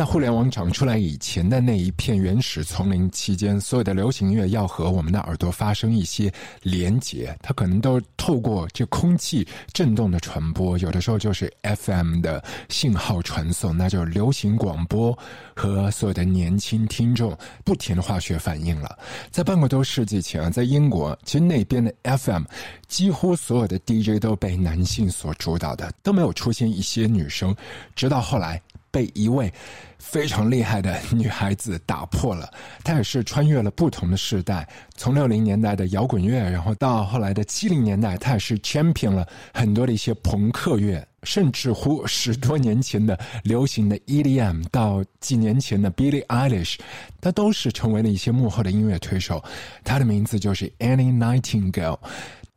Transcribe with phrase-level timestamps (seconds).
[0.00, 15.12] 在互联网长出来以前的那一片原始丛林期间，所有的流行音乐要和我们的耳朵发生一些连接，它可能都透过这空气震动的传播，有的时候就是 FM 的信号传送，那就是流行广播
[15.54, 18.98] 和所有的年轻听众不停的化学反应了。
[19.30, 22.44] 在半个多世纪前啊，在英国，其实那边的 FM
[22.88, 27.54] 几乎所有的 DJ 都被男性所主导的，都没有出现一些女生，
[27.94, 28.62] 直到后来。
[28.90, 29.52] 被一位
[29.98, 32.50] 非常厉害的女孩子打破了，
[32.82, 46.76] 她也是穿越了不同的时代，从六零年代的摇滚乐，然后到后来的七零年代，她也是 champion 了很多的一些朋克乐，甚至乎十多年前的流行的 EDM，到几年前的 Billie Eilish，
[47.20, 49.42] 她都是成为了一些幕后的音乐推手。
[49.84, 51.98] 她的名字就是 Annie Nightingale。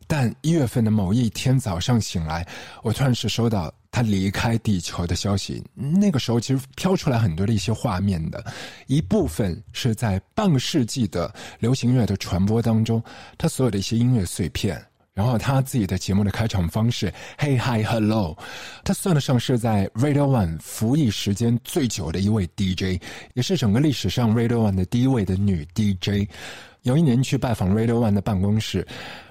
[0.08, 2.48] 但一月份的某一天早上醒来，
[2.82, 5.64] 我突然是收到他离开地球的消息。
[5.74, 8.44] 那个时候其实飘出来很多的一些画面的，
[8.88, 13.02] 一部分是在半个世纪的流行乐的传播当中，
[13.38, 18.38] 他所有的一些音乐碎片，然后他自己的节目的开场方式，Hey Hi Hello，
[18.84, 23.00] 他算得上是在 Radio One 服役时间最久的一位 DJ，
[23.36, 26.28] 也是整个历史上 Radio One 的第一位的女 DJ。
[26.82, 28.86] 有一年去拜访 Radio One 的办公室。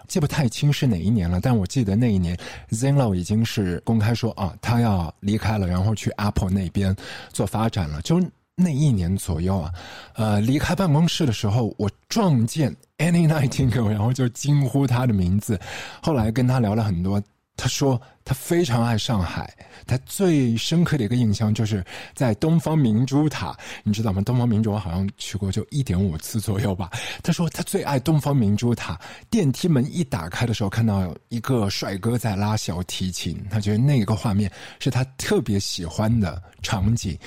[0.08, 2.36] 记不太清是哪一年了，但我记得那一年
[2.70, 6.94] ，Zenlo 已经是公开说啊，他要离开了，然后去 Apple 那边
[7.32, 8.00] 做发展了。
[8.02, 8.22] 就
[8.54, 9.72] 那一年左右啊，
[10.14, 15.58] 呃，离开办公室的时候，我撞见 Annie Nightingale，然后就惊呼他的名字。
[16.02, 17.22] 后来跟他聊了很多，
[17.56, 18.00] 他说。
[18.24, 19.52] 他非常爱上海，
[19.84, 21.84] 他最深刻的一个印象就是
[22.14, 24.22] 在东方明珠塔，你知道吗？
[24.22, 26.88] 东方明珠我好像去过就一点五次左右吧。
[27.20, 28.96] 他说他最爱东方明珠塔，
[29.28, 34.48] 电梯门一打开的时候看到一个帅哥在拉小提琴，他觉得那个画面
[34.78, 37.18] 是他特别喜欢的场景。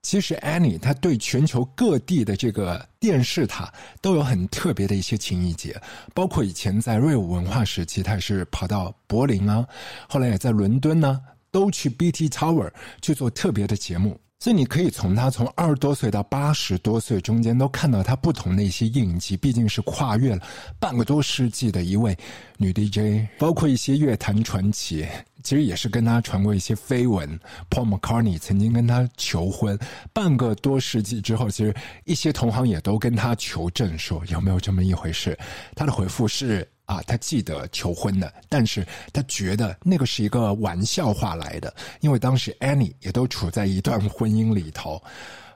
[0.00, 5.78] 其实 Annie 他对全球各地的这个电视塔都有很特别的一些情谊结，
[6.14, 9.62] 包括以前在瑞武文化时期，他是跑到柏林啊，
[10.08, 10.37] 后来。
[10.38, 12.70] 在伦敦呢，都去 BT Tower
[13.02, 19.36] 去做特别的节目，所以你可以从他从二十多岁到八十多岁中间都看到他不同的一些印记。
[19.36, 20.42] 毕竟是跨越了
[20.78, 22.16] 半个多世纪的一位
[22.56, 25.06] 女 DJ，包括一些乐坛传奇，
[25.42, 27.28] 其实也是跟他传过一些绯闻。
[27.68, 29.78] Paul McCartney 曾经跟他求婚，
[30.12, 31.74] 半个多世纪之后，其实
[32.04, 35.36] 一些同行也都跟他求证说有没有这么一回事。
[35.74, 36.68] 他的回复是。
[36.88, 45.02] 啊，他记得求婚的，但是他觉得那个是一个玩笑话来的，因为当时 Annie 也都处在一段婚姻里头，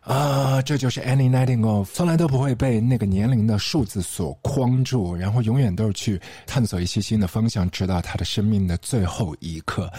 [0.02, 9.90] 啊，这就是 Annie Nightingale，从来都不会被那个年龄的数字所框住，然后永远都是去探索一些新的方向，直到他的生命的最后一刻，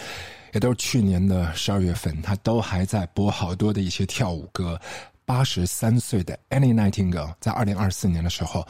[0.54, 4.80] 也都是去年的十二月份，他都还在播好多的一些跳舞歌。
[5.26, 8.64] 八十三岁的 Annie Nightingale 在二零二四年的时候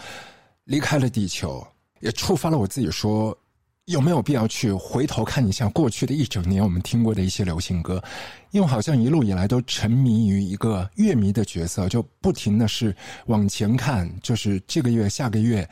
[0.63, 1.67] 离开了地球。
[2.03, 3.35] 也触发了我自己说，
[3.85, 8.03] 有没有必要去回头看一下过去的一整年我们听过的一些流行歌？
[8.51, 12.93] 因为好像一路以来都沉迷于一个乐迷的角色，就不停的是
[13.27, 15.65] 往前看，就是这个月、下个月，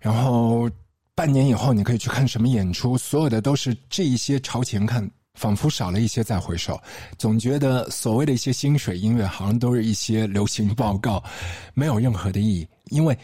[0.00, 0.68] 然后
[1.14, 6.76] 半年以后你可以去看什么演出，所有的都是这一些朝前看，仿佛少了一些再回首，
[7.16, 11.22] 总觉得所谓的一些薪水音乐好像都是一些流行报告，
[11.74, 13.16] 没有任何的意义，因为。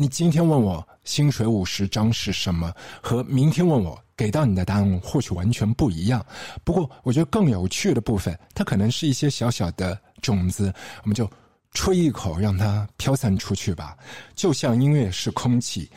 [0.00, 2.72] 你今天问我薪水五十张是什么，
[3.02, 6.24] 和明天问我给到你的答案或许完全不一样。
[6.64, 10.72] 不过，我觉得更有趣的部分，它可能是一些小小的种子，
[11.02, 11.30] 我们就
[11.72, 13.94] 吹一口，让它飘散出去吧。
[14.34, 15.90] 就像音乐是空气，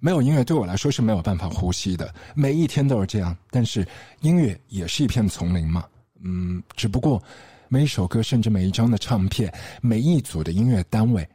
[0.00, 2.14] 没有音乐对我来说是没有办法呼吸的。
[2.34, 3.86] 每一天都是这样，但是
[4.22, 5.84] 音乐也是一片丛林嘛。
[6.22, 7.22] 嗯，只不过
[7.68, 11.28] 每一首歌，甚至每一张的唱片，每一组的音乐单位。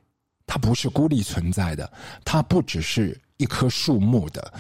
[0.52, 1.88] 它不是孤立存在的，
[2.26, 4.52] 它不只是一棵树木的，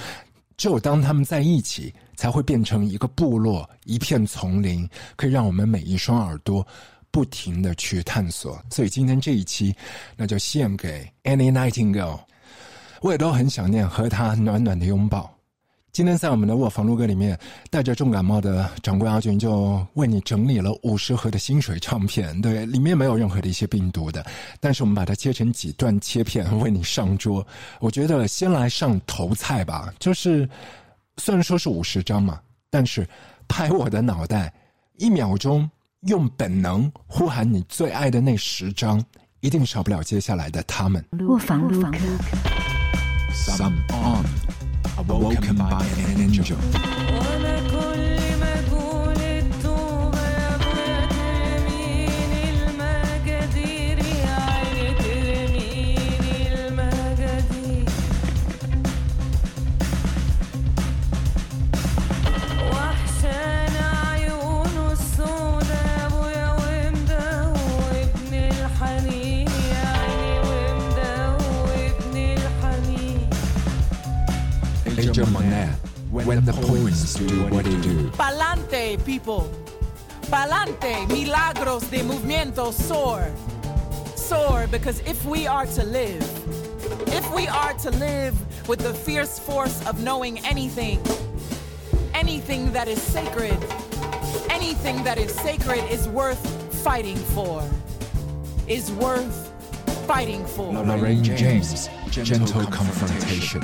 [0.56, 6.66] 只有当它们在一起，才会变成一个部落、一片丛林，可以让我们每一双耳朵
[7.10, 8.64] 不停的去探索。
[8.70, 9.76] 所以今天这一期，
[10.16, 12.20] 那就献给 Any Nightingale，
[13.02, 15.39] 我也都很想念和他暖暖的拥抱。
[16.00, 17.38] 今天在我们的卧房录歌里面，
[17.70, 24.26] 带着重感冒的掌柜阿俊就为你整理了五十盒的薪水唱片，对，里面没有任何的一些病毒的，
[24.62, 27.46] 但是我们把它切成几段切片为你上桌。
[27.82, 30.48] 我觉得先来上头菜吧，就是
[31.18, 33.06] 虽然说是五十张嘛，但是
[33.46, 34.54] 拍我的脑袋，
[34.96, 35.70] 一秒钟
[36.04, 39.04] 用本能呼喊你最爱的那十张，
[39.42, 41.04] 一定少不了接下来的他们。
[41.28, 41.98] 卧房录歌。
[45.08, 47.49] Awoken by an angel.
[76.30, 78.08] When the points do what they do.
[78.12, 79.52] Palante, people.
[80.30, 83.34] Palante, milagros de movimiento soar.
[84.16, 86.22] Soar because if we are to live,
[87.08, 88.36] if we are to live
[88.68, 91.02] with the fierce force of knowing anything,
[92.14, 93.58] anything that is sacred,
[94.52, 96.46] anything that is sacred is worth
[96.84, 97.68] fighting for,
[98.68, 99.52] is worth
[100.06, 100.74] fighting for.
[100.74, 103.64] Lorraine James, gentle confrontation.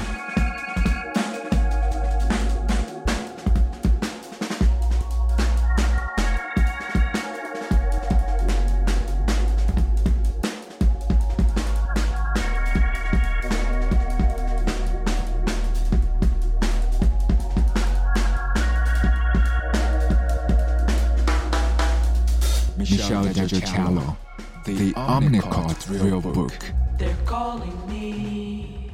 [25.88, 26.72] Real Book.
[26.98, 28.90] They're calling me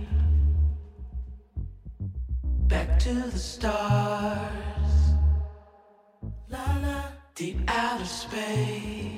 [2.67, 4.41] back to the stars,
[6.49, 7.03] la la,
[7.33, 9.10] deep outer space.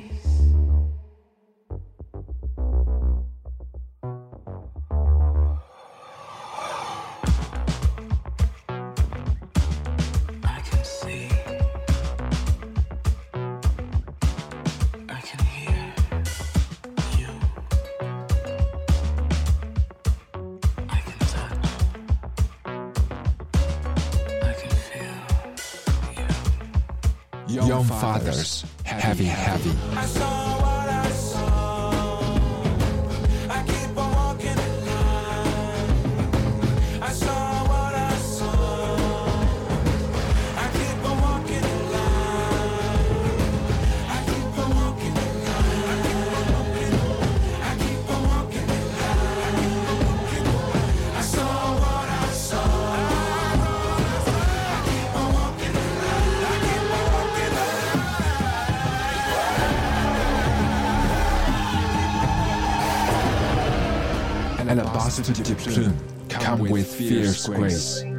[27.53, 29.69] young, young fathers, fathers, heavy, heavy.
[29.69, 30.62] heavy.
[65.15, 65.93] positive
[66.27, 68.12] come with fierce grace.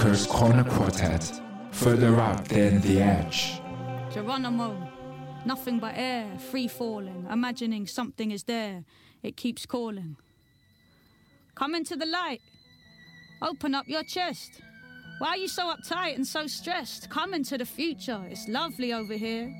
[0.00, 1.30] Corner Quartet,
[1.72, 3.60] further up than the edge.
[4.10, 4.74] Geronimo,
[5.44, 8.84] nothing but air, free falling, imagining something is there,
[9.22, 10.16] it keeps calling.
[11.54, 12.40] Come into the light,
[13.42, 14.62] open up your chest.
[15.18, 17.10] Why are you so uptight and so stressed?
[17.10, 19.52] Come into the future, it's lovely over here.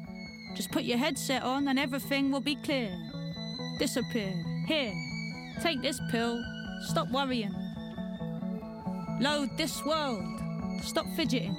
[0.56, 2.90] Just put your headset on and everything will be clear.
[3.78, 4.32] Disappear.
[4.66, 4.94] Here,
[5.60, 6.42] take this pill,
[6.80, 7.59] stop worrying.
[9.20, 10.24] Load this world.
[10.82, 11.54] Stop fidgeting.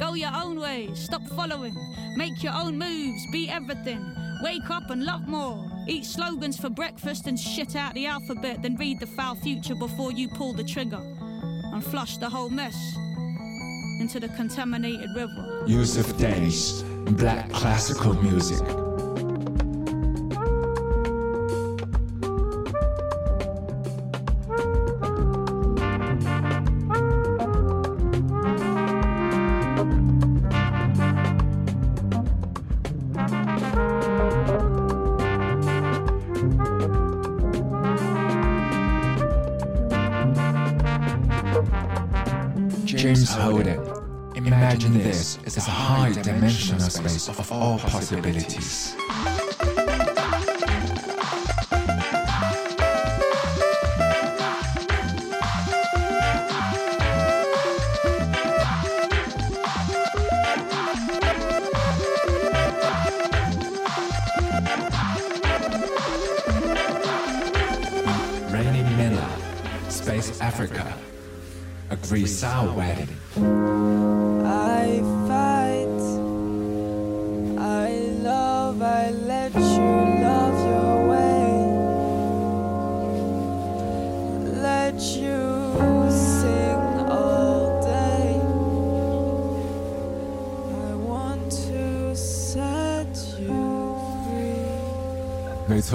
[0.00, 0.90] Go your own way.
[0.94, 1.76] Stop following.
[2.16, 3.24] Make your own moves.
[3.30, 4.04] Be everything.
[4.42, 5.64] Wake up and love more.
[5.86, 8.62] Eat slogans for breakfast and shit out the alphabet.
[8.62, 11.00] Then read the foul future before you pull the trigger.
[11.72, 12.76] And flush the whole mess
[14.00, 15.62] into the contaminated river.
[15.68, 18.81] Yusuf Days, black classical music.
[47.04, 48.94] Of all possibilities.
[68.48, 69.28] Rainy Miller,
[69.88, 70.96] Space Africa,
[71.90, 73.08] a Grisao wedding.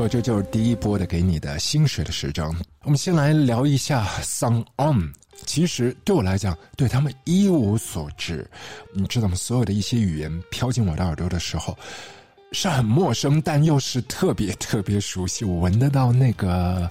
[0.08, 2.56] 这就是第一波的给你的薪水的时装。
[2.84, 5.12] 我们先来聊一下 Song On。
[5.46, 8.50] 其实对我来讲，对他们一无所知。
[8.94, 9.36] 你知道吗？
[9.36, 11.78] 所有的一些语言飘进我的耳朵的时候，
[12.52, 15.46] 是很陌生，但又是特别特别熟悉。
[15.46, 16.90] 我闻得到那个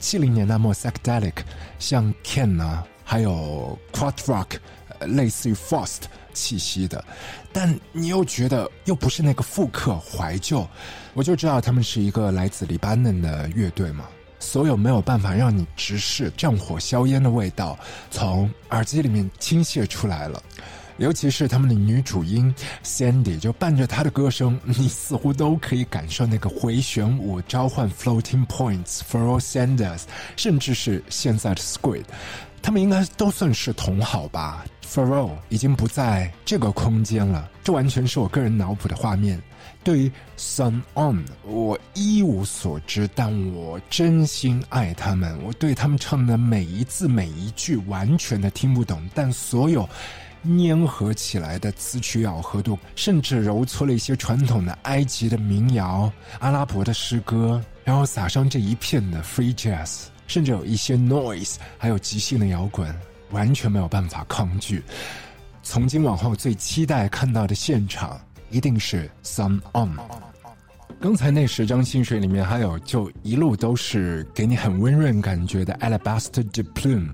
[0.00, 1.34] 七零年代末 psychedelic，
[1.78, 4.56] 像 Ken 啊，还有 Quad Rock，
[5.00, 6.02] 类似于 Fast
[6.36, 7.02] 气息的。
[7.52, 10.68] 但你又觉得又不是那个复刻怀旧，
[11.14, 14.04] 我就知道他们是一个来自黎巴嫩的乐队嘛。
[14.38, 17.76] 所有没有办法让你直视战火硝烟的味道，
[18.10, 20.40] 从耳机里面倾泻出来了。
[20.98, 30.02] 尤其是他们的女主音 Sandy，就伴着她的歌声，你似乎都可以感受那个回旋舞召唤 Floating Points for all Sanders，
[30.36, 32.04] 甚至是现在的 Squid，
[32.62, 34.64] 他们应该都算是同好吧。
[34.86, 39.42] F a r o 已经不在这个空间了，这完全是我个人脑补的画面。
[39.82, 45.36] 对于 Sun On，我一无所知，但我真心爱他们。
[45.44, 49.88] 我对他们唱的每一字每一句完全的听不懂，但所有
[50.44, 62.92] 粘合起来的词曲咬合度，甚至揉搓了一些传统的埃及的民谣、阿拉伯的诗歌，然后撒上这一片的 Free Jazz，甚至有一些 Noise，还有即兴的摇滚。
[63.30, 64.82] 完全没有办法抗拒。
[65.62, 69.96] 从今往后，最期待看到的现场一定是 Some On。
[71.00, 77.08] 刚才那十张薪水里面，还有就一路都是给你很温润感觉的 Alabaster d i p l u m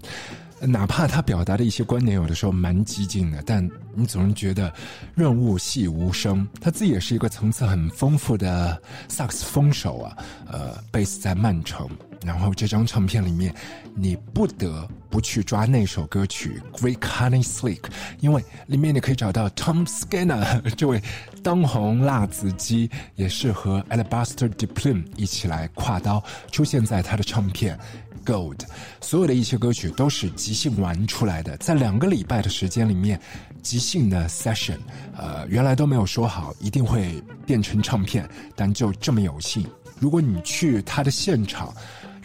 [0.65, 4.73] 哪怕他表达的一些观点有的时候蛮激进的，但你总是觉得
[5.15, 6.47] 润物细无声。
[6.61, 10.17] 他自己也是一个层次很丰富的萨克斯风手啊，
[10.47, 11.89] 呃，贝斯在曼城。
[12.25, 13.55] 然后这张唱片里面，
[13.95, 17.81] 你不得不去抓那首歌曲《Great Honey Slick》，
[18.21, 21.03] 因为里面你可以找到 Tom Skinner 这位
[21.43, 27.79] 当红辣子鸡，也是和 Alabaster d i p l o m 一起来跨刀出现在他的唱片
[28.25, 28.57] 《Gold》。
[29.01, 33.21] 所有的一些歌曲都是即兴玩出来的，在两个礼拜的时间里面，
[33.63, 34.79] 即兴的 session，
[35.17, 39.67] 呃，原来都没有说好一定会变成唱片，但就这么有幸，
[39.99, 41.75] 如果你去他的现场。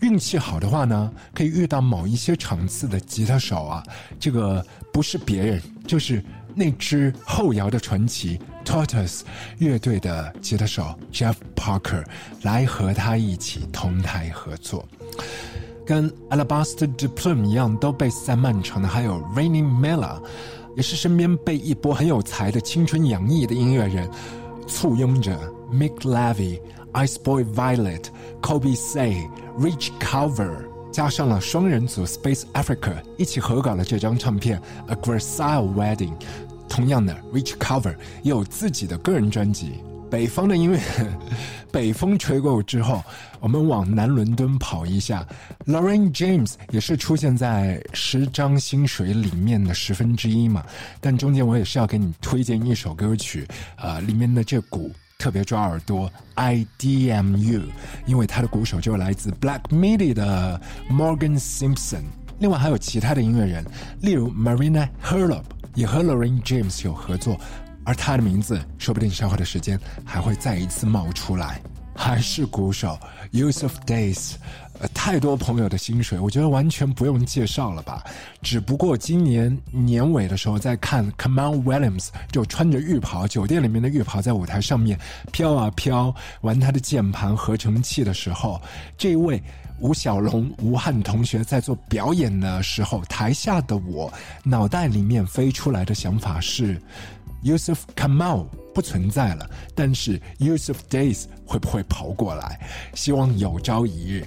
[0.02, 3.84] 运气好的话呢，可以遇到某一些场次的吉他手啊，
[4.20, 6.24] 这个不是别人，就是
[6.54, 9.22] 那支后摇的传奇 Tortoise
[9.58, 12.04] 乐队的吉他手 Jeff Parker
[12.44, 14.88] 来和他一起同台合作。
[15.86, 20.22] 跟 Alabaster d i p l o m 一样都被塞曼城的还有 Rainy Miller，
[20.76, 24.10] 也是身边被一波很有才的青春洋溢的音乐人
[24.68, 25.36] 簇拥着
[25.72, 26.60] Mick Levy。
[26.94, 28.06] Ice Boy Violet、
[28.42, 36.12] Kobe Say、Rich Cover，加上了双人组 Space Africa 一起合搞了这张唱片《A Gracile Wedding》。
[36.70, 39.74] 同样的，Rich Cover 也有自己的个人专辑。
[40.12, 40.80] 北方的音乐，
[41.72, 43.04] 北风吹过之后，
[43.40, 45.28] 我们往南伦敦跑一下。
[45.66, 50.64] Lauren James 也是出现在十张薪水里面的十分之一嘛。
[51.02, 54.92] 但中间我也是要给你推荐一首歌曲，啊，里面的这鼓。
[55.18, 57.62] 特别抓耳朵，I D M U，
[58.06, 62.04] 因为他的鼓手就来自 Black Midi 的 Morgan Simpson，
[62.38, 63.66] 另外还有其他的音乐人，
[64.02, 65.42] 例如 Marina Herlop
[65.74, 67.36] 也和 Lorraine James 有合作，
[67.84, 71.60] 而他的名字说不定稍后的时间还会再一次冒出来，
[71.96, 72.96] 还是鼓手
[73.32, 74.36] Yusuf Days。
[74.80, 78.04] 呃，太多朋友的薪水，我觉得完全不用介绍了吧。
[78.44, 85.00] 只不过今年年尾的时候，在看 c o m m o n Williams 就穿着浴袍，酒店里面的浴袍在舞台上面
[85.32, 88.62] 飘啊飘，玩他的键盘合成器的时候，
[88.98, 89.42] 这位
[89.80, 96.80] 吴小龙吴汉同学在做表演的时候，台下的我脑袋里面飞出来的想法是
[97.44, 102.60] ：Yusuf Kamal 不存在了，但是 Yusuf Days 会不会跑过来？
[102.94, 104.24] 希望有朝一日。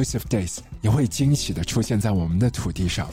[0.00, 3.08] Use of Days 也会惊喜的出现在我们的土地上。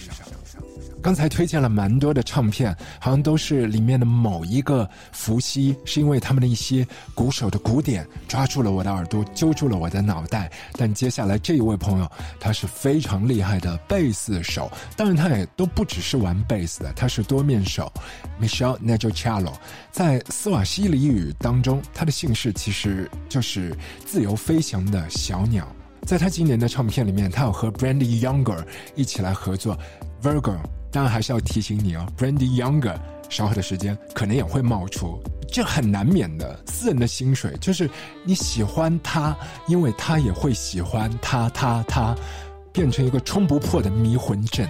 [1.04, 10.52] 刚才推荐了蛮多的唱片，好像都是里面的某一个伏羲，是因为他们的一些鼓手的鼓点抓住了我的耳朵，揪住了我的脑袋。
[10.74, 17.92] 但接下来这一位朋友，他是非常厉害的贝斯手，当然他也都不只是玩贝斯的，他是多面手。
[18.40, 19.54] Michelle n a j o c h a l o
[19.92, 25.68] 在斯瓦西里语当中，他的姓氏其实就是自由飞翔的小鸟。
[26.06, 28.66] 在他今年的唱片里面，他有和 Brandy Younger
[28.96, 29.78] 一起来合作。
[30.22, 30.56] Virgo，
[30.92, 32.96] 当然还是要提醒你哦，Brandy Younger
[33.30, 36.60] 稍后的时间可能也会冒出，这很难免的。
[36.68, 37.90] 私人的薪水就是
[38.24, 39.36] 你喜欢他，
[39.68, 42.16] 因为他也会喜欢他，他他
[42.74, 44.70] 变成一个冲不破的迷魂阵。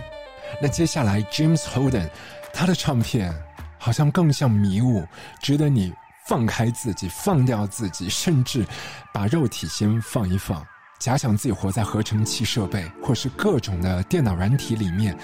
[0.62, 2.10] 那接下来 James Holden，
[2.54, 3.34] 他的唱片
[3.78, 5.04] 好像更像迷雾，
[5.42, 5.92] 值得你
[6.28, 8.66] 放开自己，放掉自己，甚至
[9.14, 10.66] 把肉体先放一放，
[11.02, 15.18] 假想自己活在合成器设备或是各种的电脑软体里面，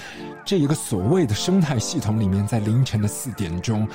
[0.44, 3.88] 这一个所谓的生态系统里面，在凌晨的四点钟，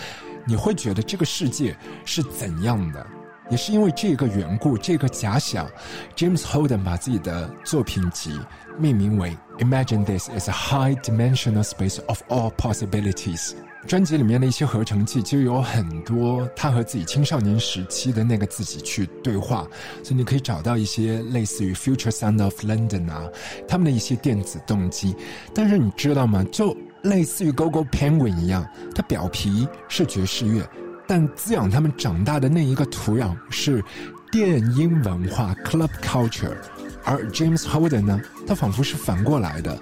[0.47, 3.05] 你会觉得这个世界是怎样的？
[3.51, 5.69] 也是因为这个缘故，这个假想
[6.15, 8.39] ，James Holden 把自己的作品集
[8.79, 13.55] 命名为 “Imagine this is a high-dimensional space of all possibilities”。
[13.87, 19.67] 专辑里面的一些合成器，其实有很多他和自己青少年时期的那个自己去对话，
[20.03, 23.29] 所以你可以找到一些类似于 Future Sound of London 啊，
[23.67, 25.15] 他们的一些电子动机。
[25.55, 26.45] 但是你知道吗？
[26.53, 30.69] 就类似于 Gogo Penguin 一样，它表皮是爵士乐。
[31.07, 33.85] 但滋养他们长大的那一个土壤是
[34.31, 36.57] 电音文化 （club culture），
[37.05, 39.79] 而 James Holden 呢，他仿佛是反过来的，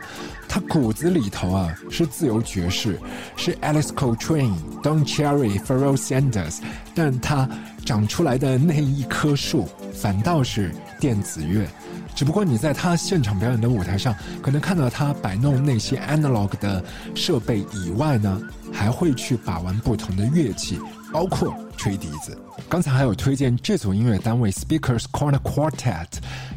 [0.48, 2.98] 他骨子里头啊是自由爵士，
[3.36, 6.58] 是 Alice Coltrane、Don Cherry、Pharoah Sanders，
[6.94, 7.48] 但他
[7.84, 11.66] 长出来的那一棵树反倒是电子乐。
[12.14, 16.84] 只不过你在他现场表演的舞台上，可能看到他摆弄那些 analog 的
[17.14, 18.40] 设备以外呢，
[18.72, 20.78] 还会去把玩不同的乐器。
[21.12, 22.38] 包括吹笛子，
[22.68, 26.06] 刚才还有推荐这组音乐单位 Speakers Corner Quartet，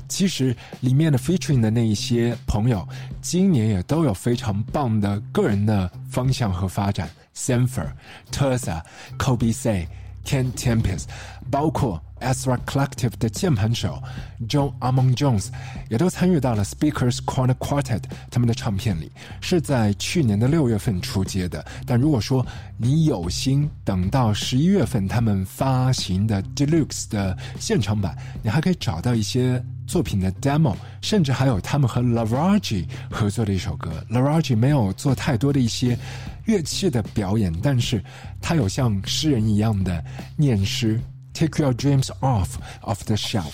[0.08, 2.88] 其实里面的 featuring 的那一些朋友，
[3.22, 7.94] 今年也都有非常棒的个人的方向和发展 Sanford、
[8.32, 8.82] Tersa、
[9.18, 9.88] Kobe Say、
[10.26, 11.06] Ken Tempest，
[11.52, 12.02] 包括。
[12.24, 14.02] Ezra Collective 的键盘手
[14.48, 15.48] John Among Jones
[15.90, 18.02] 也都参与到了 Speakers Corner Quartet
[18.32, 19.12] 他们的唱片里，
[19.42, 21.66] 是在去年的六月份出街的。
[21.86, 22.46] 但如果说
[22.78, 33.92] 你有心等到十一月份他们发行的 Deluxe 的现场版，你还可以找到一些作品的 demo，甚至还有他们和 Laraji 合作的一首歌。
[34.10, 36.00] Laraji 没有做太多的一些
[36.46, 38.04] 乐器的表演，但是
[38.42, 40.04] 他有像诗人一样的
[40.38, 41.00] 念诗。
[41.34, 42.50] Take your dreams off
[42.82, 43.54] of the shelf。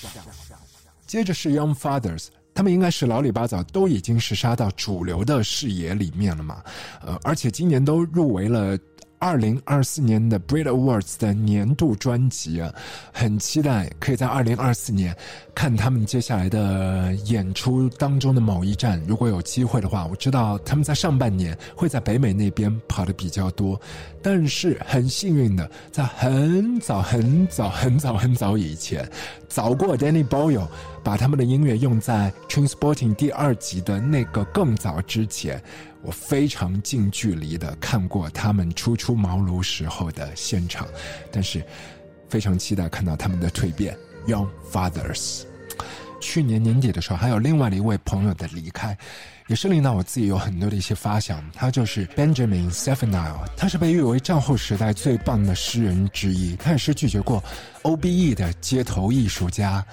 [1.08, 6.62] 接着是 Young Fathers，他们应该是老里八早都已经是杀到主流的视野里面了嘛，
[7.06, 8.78] 呃，而且今年都入围了。
[9.22, 12.74] 二零二四年的 Brit Awards 的年度专辑啊，
[13.12, 15.14] 很期待可以在二零二四年
[15.60, 18.98] 看他们接下来的演出当中的某一站。
[19.06, 23.78] 如果有机会的话，我知道他们在上半年会在北美那边跑的比较多，
[24.22, 29.06] 但是很幸运的，在很早很早很早很早以前，
[29.50, 30.66] 早过 Danny Boyle
[31.04, 35.62] 把他们的音乐用在 Transporting 第二集的那个更早之前。
[36.02, 40.88] 我非常近距离的看过他们初出茅庐时候的现场，
[41.34, 41.62] 但是
[42.30, 43.94] 非常期待看到他们的蜕变。
[44.28, 45.44] Young Fathers，
[46.20, 48.98] 去年年底的时候，还有另外的一位朋友的离开，
[49.48, 51.44] 也是令到我自己有很多的一些发想。
[51.54, 57.44] 他就是 Benjamin s e f a n i l 他是被誉为战后时代最棒的诗人之一，他也是拒绝过
[57.84, 59.84] OBE 的街头艺术家。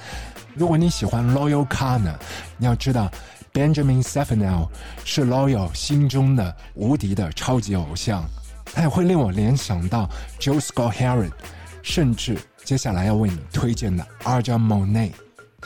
[0.55, 2.15] 如果你喜欢 Loyal Kana，
[2.59, 3.11] 你要知道。
[3.53, 4.71] Benjamin s e f a n e l
[5.03, 8.23] 是 Loyal 心中的无敌的超级偶像，
[8.67, 10.07] 他也会令我联想到
[10.39, 11.31] Joe Scott Heron，
[11.83, 15.13] 甚至接下来要为你推荐的 Arja Monet。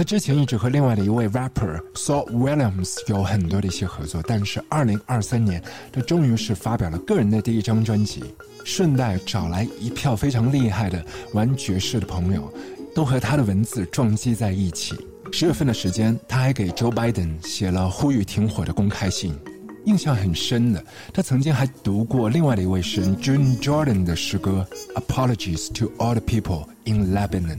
[0.00, 8.24] 他之前一直和另外的一位 rapper Saul Williams 有很多的一些合作，但是2023年他终于是发表了个人的第一张专辑，
[8.64, 12.50] 顺带找来一票非常厉害的玩爵士的朋友，
[12.94, 14.96] 都和他的文字撞击在一起。
[15.32, 19.38] 十月份的时间，他还给 Joe Biden 写了呼吁停火的公开信，
[19.84, 20.82] 印象很深的。
[21.12, 24.66] 他曾经还读过另外的一位诗人 June Jordan 的诗歌
[24.98, 27.58] 《Apologies to All the People in Lebanon》，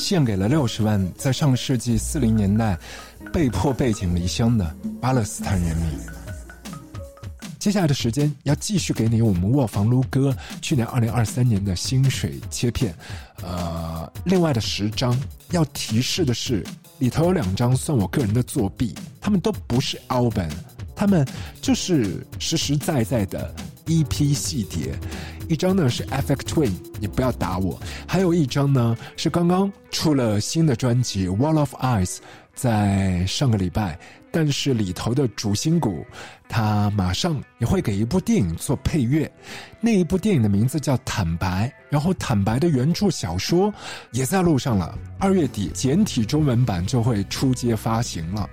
[0.00, 2.76] 献给了六十万在上世纪四零年代
[3.30, 5.86] 被迫背井离乡的巴勒斯坦人民。
[7.58, 12.94] 接下来的时间要继续给你我们卧房撸哥去年二零二三年的薪水切片，
[13.42, 15.14] 呃，另外的十张
[15.50, 16.64] 要提示的是。
[16.98, 20.50] 里头有两张算我个人的作弊，他们都不是 album，
[20.94, 21.26] 他们
[21.62, 23.54] 就是实实在在的
[23.90, 24.94] EP 细碟。
[25.48, 27.76] 一张呢是 FX Twin，你不要打我；
[28.06, 32.18] 还有一张呢是刚刚出了新的专辑 Wall of Eyes，
[32.54, 33.98] 在上个礼拜。
[34.30, 36.04] 但是里头的主心骨，
[36.48, 39.30] 他马上也会给一部电影做配乐，
[39.80, 43.72] 那一部电影的名字叫《坦白》，然后《坦白》的原著小说
[44.12, 48.48] 也在路上了，二月底简体中文版就会出街发行了。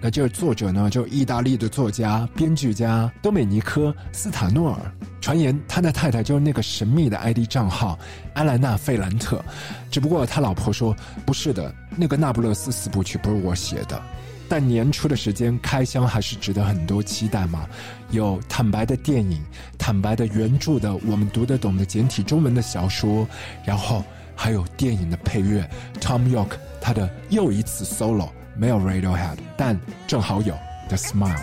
[0.00, 7.98] 那这个作者呢，就意大利的作家、编剧家多美尼科·斯塔诺尔，传言他的太太就是那个神秘的 ID 账号
[8.34, 9.42] 安莱娜·费兰特，
[9.90, 14.02] 只不过他老婆说不是的，那个那不勒斯四部曲不是我写的。
[14.48, 17.66] 但年初的时间开箱还是值得很多期待嘛？
[18.10, 19.40] 有坦白的电影，
[19.78, 23.26] 坦白的原著的我们读得懂的简体中文的小说，
[23.64, 24.04] 然后
[24.36, 25.68] 还有电影的配乐
[26.00, 26.50] ，Tom York
[26.80, 30.54] 他的又一次 solo 没有 Radiohead，但正好有
[30.88, 31.40] The Smile。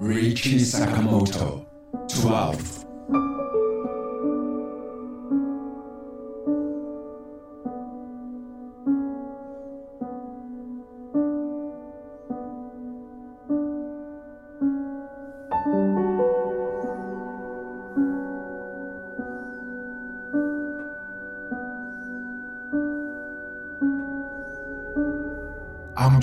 [0.00, 2.58] Richie Sakamoto，Twelve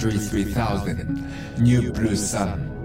[0.01, 1.25] Andre 3000,
[1.57, 2.79] New Blue Sun.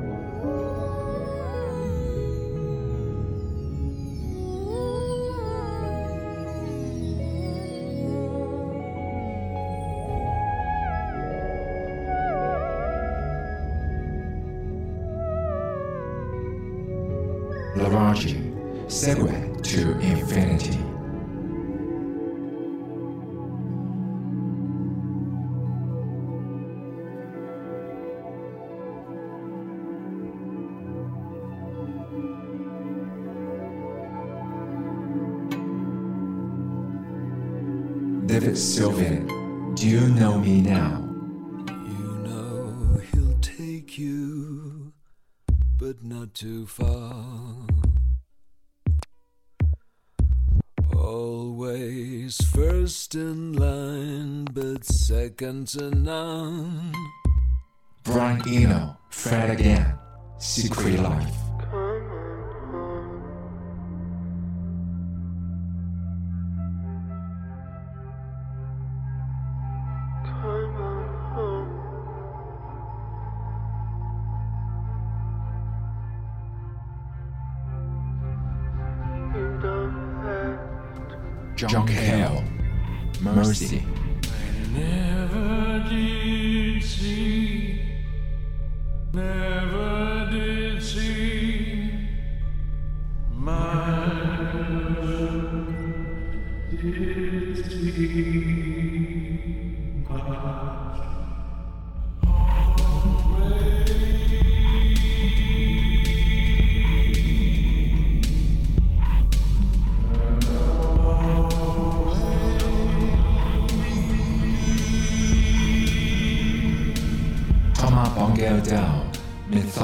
[55.37, 56.94] But second to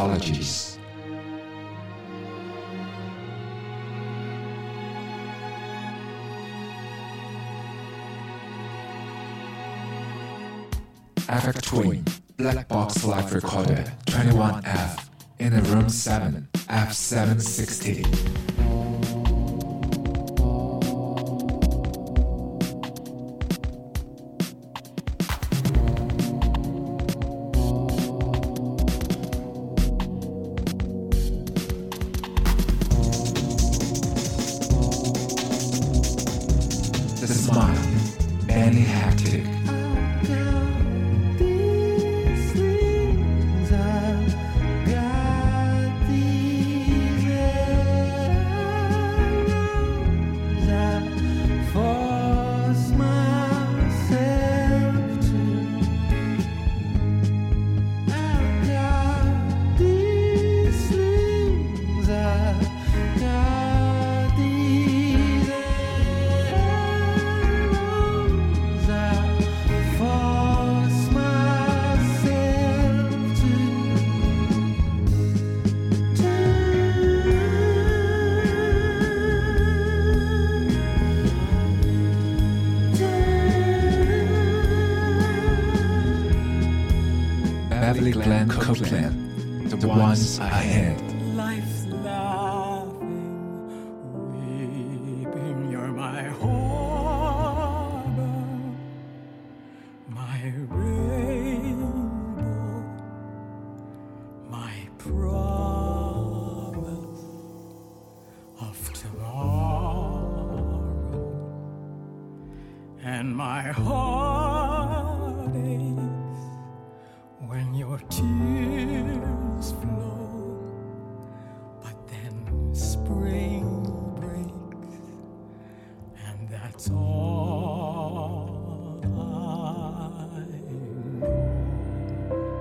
[0.01, 0.79] Mythologies.
[11.29, 12.03] Affect Twin,
[12.39, 18.60] Black Box Live Recorder, 21F, in the room 7, F760.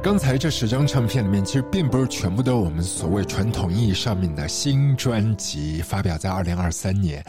[0.02, 7.24] 刚才这十张唱片里面，其实并不是全部都是我们所谓传统意义上面的新专辑，发表在二零二三年。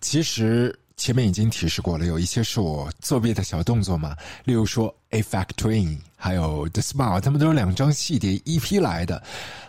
[0.00, 5.80] 其实前面已经提示过了，有一些是我作弊的小动作嘛，例如说《A Factory》
[6.16, 9.22] 还有《The Smile》，他们都是两张细碟 EP 来的。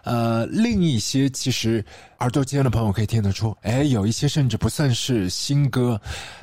[0.04, 1.86] 呃，另一些其实
[2.20, 6.02] 耳朵尖的朋友可以听得出，哎，有一些甚至不算是新歌，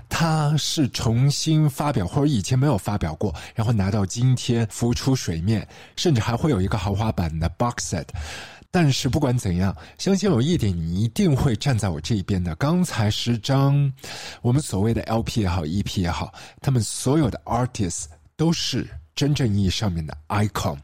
[0.09, 8.07] 它是重新发表或者以前没有发表过，然后拿到今天浮出水面，甚至还会有一个豪华版的 box set。
[8.71, 12.55] 但是不管怎样，相信有一点你一定会站在我这一边的。
[12.57, 13.93] 刚才十张，
[14.43, 18.05] 我们所谓的 LP 也好，EP 也好，他们所有的 artists
[18.37, 20.77] 都是真正意义上面的 icon。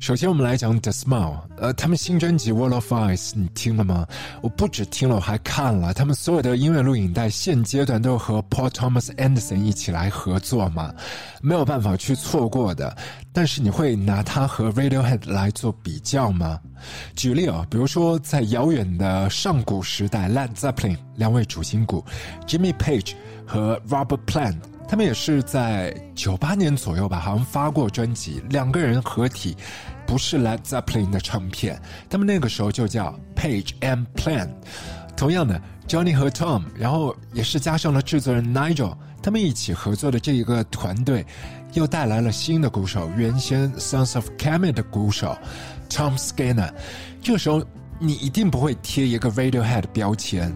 [0.00, 4.06] 首先，我们来讲 The Smile，呃，他们新专辑《Wall of Eyes》，你听了吗？
[4.40, 10.90] 我不止听了，我还看了他们所有的音乐录影带，现阶段都和 Paul Thomas Anderson 一起来合作嘛，
[11.42, 12.96] 没有办法去错过的。
[13.30, 16.58] 但是你会拿它和 Radiohead 来做比较吗？
[17.14, 22.02] 举例啊，比如说在遥远的上古时代，Led Zeppelin 两位主心骨
[22.46, 23.12] Jimmy Page
[23.46, 24.56] 和 Robert Plant。
[24.88, 29.56] 他们也是在九八年左右吧，好像发过专辑，两个人合体，
[30.10, 34.48] 不是 Led Zeppelin 的唱片，他们那个时候就叫 Page and Plan。
[35.16, 38.92] 同样的，Johnny 和 Tom，然后也是加上了制作人 Nigel，
[39.22, 41.24] 他们一起合作的这一个团队，
[41.74, 45.38] 又带来了新的鼓手，原先 Sons of Kemet 的鼓手
[45.88, 46.72] Tom Skinner。
[47.22, 47.62] 这个时候，
[48.00, 50.52] 你一定不会贴一个 Radiohead 标签。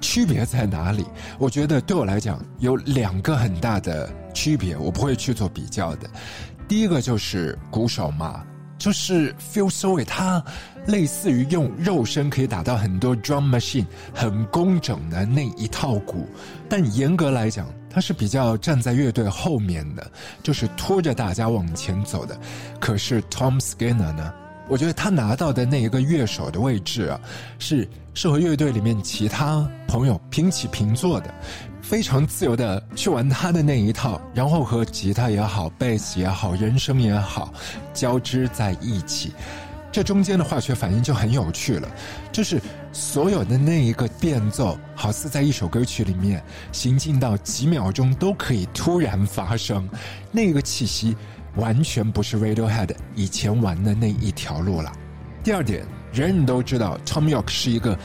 [0.00, 1.06] 区别在哪里？
[1.38, 6.10] 我觉得对我来讲有两个很大的区别，我不会去做比较的。
[6.66, 8.44] 第一个就是鼓手嘛，
[8.80, 10.42] 就是 feel s o w y 他
[10.86, 16.26] 类似于用肉身可以打到很多 drum machine 很工整的那一套鼓，
[16.66, 20.10] 但严格来讲，他是比较站在乐队后面的，
[20.42, 22.40] 就是拖着大家往前走的。
[22.80, 24.32] 可是 Tom Skinner 呢？
[24.66, 27.20] 我觉得他拿到的那一个乐手的位置啊，
[27.58, 31.34] 是是和乐队里面其他朋友平起平坐的，
[31.82, 37.52] 非常自由的去玩他的那一套，然后和吉他也好、贝斯也好、人声也好
[37.92, 39.32] 交织在一起，
[39.90, 41.88] 这中间的化学反应就很有趣了。
[42.30, 42.60] 就是
[42.92, 49.88] 所有的那一个变奏，好似在一首歌曲里面行进到几秒钟都可以突然发生，
[50.32, 51.16] 那个气息。
[51.56, 54.92] 完全不是 Radiohead 以前玩的那一条路了。
[55.42, 57.98] 第二点，人人都知道 Tom York 是一个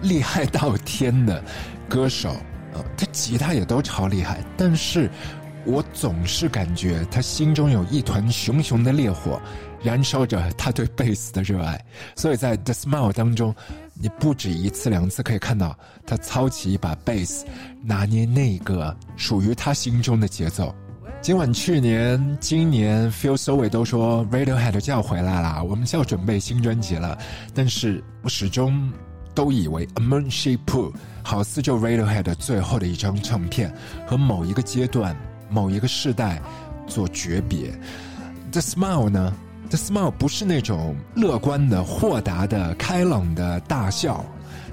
[0.00, 1.44] 厉害到天的
[1.86, 2.34] 歌手，
[2.74, 4.44] 呃，他吉他也都超厉害。
[4.56, 5.10] 但是，
[5.64, 9.40] 我总是感觉他心中有一团熊熊的烈火，
[9.82, 11.82] 燃烧着他对贝斯的热爱。
[12.16, 13.54] 所以在 The Smile 当中，
[13.94, 15.76] 你不止一次两次可以看到
[16.06, 17.44] 他操起一把贝斯，
[17.82, 20.74] 拿捏那个属于他心中的节奏。
[21.20, 27.18] 尽管去年、今年 Phil s o w y 都说 Radiohead 就要回来了，我们就要准备新专辑了，
[27.52, 28.88] 但是我始终
[29.34, 30.92] 都以为 A Moon Shape
[31.28, 33.70] 好似就 Radiohead 最后的一张唱片，
[34.06, 35.14] 和某一个阶段、
[35.50, 36.40] 某一个世代
[36.86, 37.70] 做诀别。
[38.50, 39.34] The Smile 呢
[39.68, 44.24] ？The Smile 不是那种乐观的、豁达的、开朗的大笑，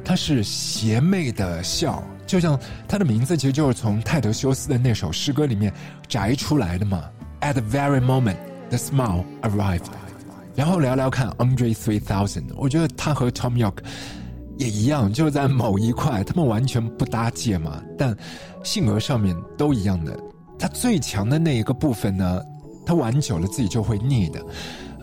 [0.06, 2.02] 它是邪魅的笑。
[2.26, 5.74] 就像他的名字其实就是从泰德修斯的那首诗歌里面
[6.08, 7.04] 摘出来的嘛。
[7.42, 8.38] At the very moment,
[8.70, 9.88] the smile arrived。
[10.56, 13.80] 然后聊聊看，Andre Three Thousand，我觉得他和 Tom York
[14.58, 18.16] 也一样，就是在某一块他们完全不搭界嘛，但
[18.64, 20.18] 性格上面都一样的。
[20.58, 22.42] 他最强的那一个部分呢，
[22.86, 24.46] 他玩久了自己就会腻的。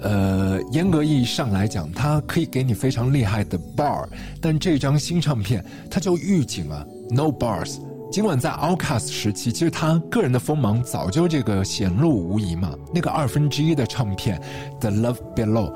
[0.03, 4.05] 呃，严格意义上来讲，它可以给你非常厉害的 bar，
[4.41, 7.79] 但这张新唱片它就预警了 no bars。
[8.11, 12.75] 尽管在 Outcast 时期，其实他个人的锋芒早就这个显露无遗嘛。
[12.93, 14.43] 那个二分之一的唱片
[14.81, 15.73] The Love Below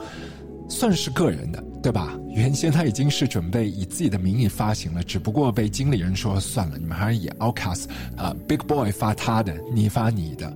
[0.69, 2.19] 算是个人的，对吧？
[2.31, 7.85] 原先他已经是准备以自己的名义发行了，只不过被经理人说算了，你们还是以 Outcast
[8.17, 10.53] 啊 Big Boy 发他的，你发你的。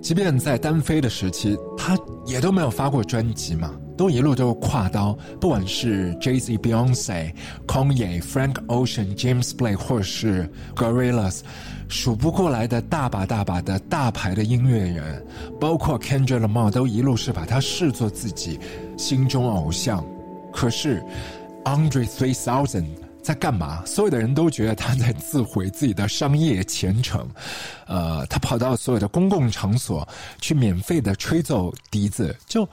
[0.00, 5.12] 即便在单飞的时期，他也都没有发过专辑嘛，都一路都是跨刀。
[5.38, 7.34] 不管是 Jay Z、Beyonce、
[7.66, 11.40] Kanye、Frank Ocean、James Blake，或者是 Gorillaz，
[11.86, 15.22] 数不过来的大把大把的大牌的音乐人，
[15.60, 18.58] 包括 Kendrick Lamar，都一路是把他视作自己
[18.96, 20.02] 心中偶像。
[20.52, 21.02] 可是
[21.64, 22.86] Andre Three Thousand。
[23.22, 23.84] 在干嘛？
[23.86, 27.24] 所有的人都觉得他在自毁自己的商业前程，
[27.86, 30.06] 呃，他跑到所有的公共场所
[30.40, 32.68] 去免费的吹奏笛子，就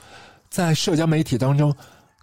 [0.50, 1.72] 在社交媒体当中，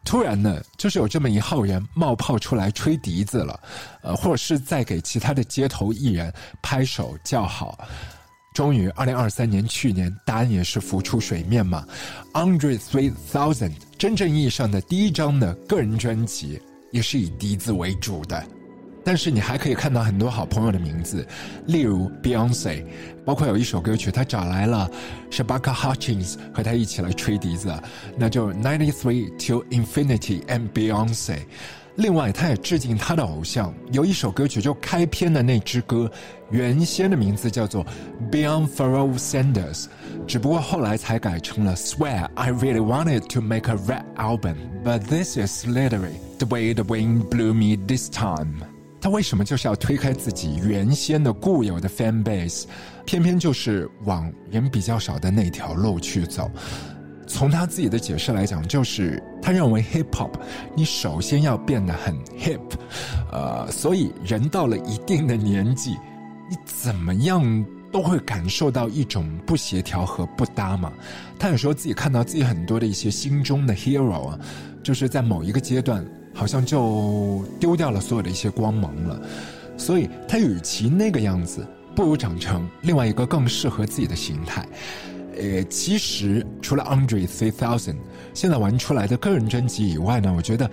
[0.05, 3.61] 突然呢，就是有这么一号人冒泡出来吹笛子了，
[4.03, 7.79] 呃，或者是在给其他的街头艺人拍手叫好。
[8.57, 11.85] 终于，二零二三年去年，答案也是浮出水面嘛。
[12.33, 16.59] Andre Three Thousand 真正意义上的第一张的个人专辑。
[16.91, 18.43] 也是以笛子为主的。
[19.05, 21.27] 但是你还可以看到很多好朋友的名字，
[21.67, 22.85] 例如 Beyonce，
[23.27, 24.91] 包括有一首歌曲，他找来了
[25.31, 27.71] Shabaka Hutchins 和他一起来吹笛子，
[28.17, 31.41] 那就 Ninety Three to Infinity and Beyonce。
[31.97, 36.11] 另外，他也致敬他的偶像，有一首歌曲就开篇的那支歌，
[36.51, 37.85] 原先的名字叫做
[38.31, 39.87] Beyond Pharoah Sanders，
[40.27, 46.85] 只不过后来才改成了 Swear I really wanted to make a rap album，but this is literally the way the
[46.85, 48.61] wind blew me this time。
[49.01, 52.65] 他为什么就是要推开自己原先的固有的 fan base，
[53.07, 56.51] 偏偏就是往人比较少的那条路去走？
[57.27, 60.31] 从他自己的解释来讲，就是他认为 hip hop，
[60.75, 62.61] 你首先要变得很 hip，
[63.33, 65.91] 呃，所以人到了一定的年纪，
[66.49, 70.93] 你怎么样都会感受到一种不协调和不搭嘛。
[71.39, 74.39] 他有时候自己看到自己很多的一些心中的 hero 啊，
[74.83, 76.05] 就是在某一个阶段。
[76.39, 79.19] 好像就丢掉了所有的一些光芒了，
[79.79, 84.63] 所以他与其那个样子，不如长成另外一个更适合自己的形态。
[85.37, 87.97] 呃，其实除了 Andre Three Thousand
[88.35, 90.71] 现在玩出来的个人专辑以外呢，我觉得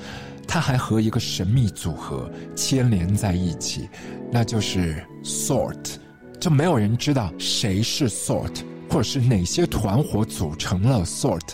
[0.47, 3.89] 他还和一个神秘组合牵连在一起，
[4.31, 5.95] 那就是 Sort，
[6.39, 11.51] 就没有人知道谁是 Sort，或者是哪些团伙组成了 Sort，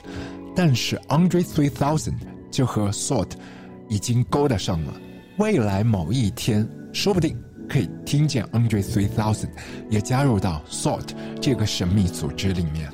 [0.55, 2.15] 但是 Andre Three Thousand
[2.51, 3.31] 就和 Sort。
[3.91, 4.93] 已经勾搭上了，
[5.39, 7.35] 未来某一天，说不定
[7.67, 9.49] 可以听见 Andre Three Thousand
[9.89, 11.07] 也加入到 Sort
[11.41, 12.87] 这个神秘组织里面。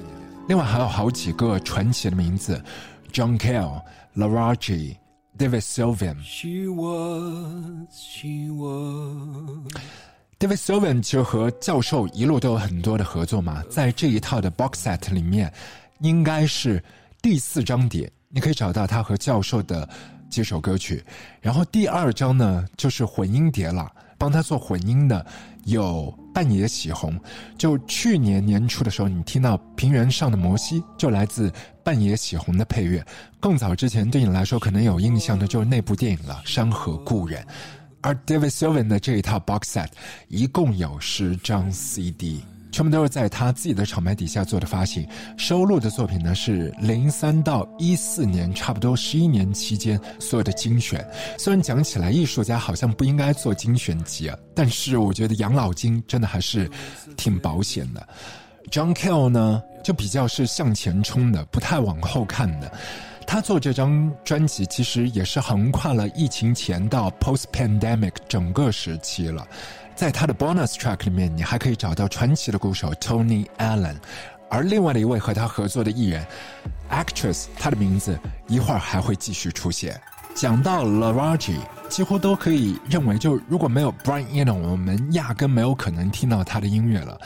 [0.48, 2.64] 另外还有好几个传奇的名字
[3.12, 3.82] ：John Cale、
[4.16, 4.96] Laraji、
[5.38, 6.22] David Sylvian。
[6.22, 9.72] She was, she was.
[10.40, 15.52] David Sylvian 其实和教授一路都有很多的合作嘛，在这一套的 box set 里面，
[16.00, 16.84] 应该是
[17.22, 19.88] 第四张碟，你可以找到他和教授的。
[20.28, 21.02] 几首歌曲，
[21.40, 23.90] 然后第二张呢就是混音碟了。
[24.18, 25.26] 帮他做混音的
[25.66, 27.20] 有半野喜红，
[27.58, 31.52] 就去年年初的时候，你听到平原上的摩西就来自
[31.84, 33.06] 半野喜红的配乐。
[33.40, 37.42] 更早之前对你来说可能有印象的就是那部电影了，《山河故人》。
[38.02, 39.88] 而 David Sylvian 的这一套 box set
[40.28, 42.44] 一共有十张 CD。
[42.76, 45.08] 全部都是在他自己的厂牌底下做的发行，
[45.38, 51.10] 收录的作品呢是零三到一四年，差不多十一年期间所有的精选。
[51.38, 56.70] 虽然讲起来艺术家好像不应该做精选集啊，但是我觉得养老金真的还是
[57.16, 58.06] 挺保险的。
[58.70, 62.70] John Cale 呢就比较是向前冲的，不太往后看的。
[63.26, 69.48] 他做这张专辑其实也是横跨了疫情前到 post pandemic 整个时期了。
[69.96, 73.96] 在他的 bonus track 里面，你还可以找到传奇的鼓手 Tony Allen，
[74.50, 76.26] 而另外的一位和他合作的艺人
[76.92, 80.00] actress，他的名字一会儿还会继续出现。
[80.36, 81.56] 讲到 Laraji，
[81.88, 87.18] 几乎都可以认为，就如果没有 Brian Eno，我们压根没有可能听到他的音乐了。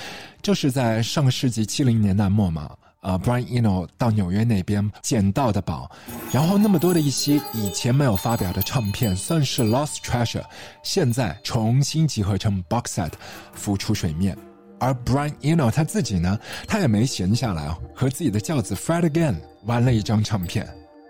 [0.43, 2.69] 就是在上个世纪七零年代末嘛。
[3.01, 5.89] 呃，Brian Eno 到纽约那边捡到的宝，
[6.31, 10.43] 然后那么多的一些以前没有发表的唱片，算是 lost treasure，
[10.83, 13.12] 现在重新集合成 box set，
[13.53, 14.38] 浮出水面。
[14.79, 20.67] 而 Brian Eno 他自己呢，他也没闲下来哦，和自己的教子 Fred again 玩了一张唱片。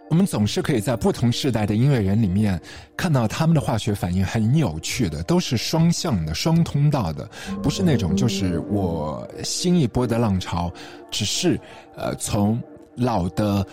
[0.09, 2.59] 我们总是可以在不同时代的音乐人里面
[2.97, 7.29] 看到他们的化学反应很有趣的，都是双向的、双通道的，
[7.61, 10.73] 不是那种就是我新一波的浪潮，
[11.11, 11.59] 只是
[11.95, 12.59] 呃从
[12.95, 13.63] 老的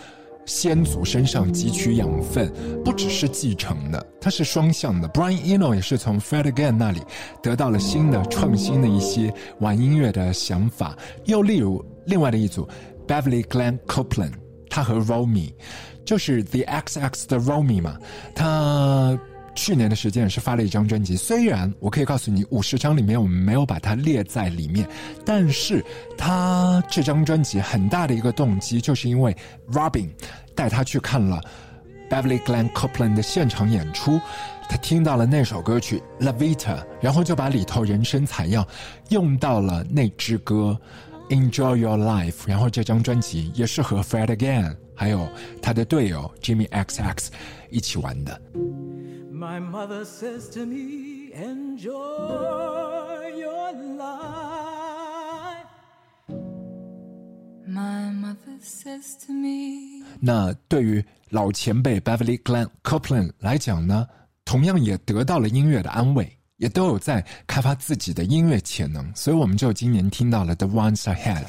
[0.45, 2.53] 先祖身上汲取养分，
[2.85, 5.09] 不只是继承的，它是双向的。
[5.09, 7.01] Brian Eno 也是从 Fred again 那里
[7.41, 10.95] 得到了新的创新的一些玩音乐的想法。
[11.25, 12.69] 又例如另外的一组
[13.07, 14.33] Beverly Glenn Copeland，
[14.69, 15.51] 他和 Romy。
[16.07, 17.97] 就是 The X X 的 Romy 嘛，
[18.33, 19.19] 他
[19.55, 21.17] 去年的时间也是发了一张专辑。
[21.17, 24.87] 虽然我可以告诉你，五十张里面我们没有把它列在里面，
[25.25, 25.83] 但是
[26.17, 29.35] 他这张专辑很大的一个动机，就是因为
[29.69, 30.07] Robin
[30.55, 31.41] 带他去看了
[32.09, 34.17] Beverly Glenn Copeland 的现场演出，
[34.69, 38.65] 他听到了那首歌曲 La Vita，然后就把里头人声采样
[39.09, 40.79] 用到了那支歌
[41.29, 44.77] Enjoy Your Life，然后这张专辑也是和 Fred Again。
[44.95, 45.27] 还有
[45.61, 47.31] 他的队友 Jimmy X X
[47.69, 48.41] 一起玩的。
[49.31, 51.93] My mother says to me, enjoy
[53.37, 55.67] your life.
[57.67, 60.03] My mother says to me.
[60.19, 64.07] 那对于老前辈 Beverly Glenn Copeland 来讲呢，
[64.43, 71.45] 同样也得到了音乐的安慰，也都有在开发自己的音乐潜能，所以我们就今年听到了 The Ones Ahead。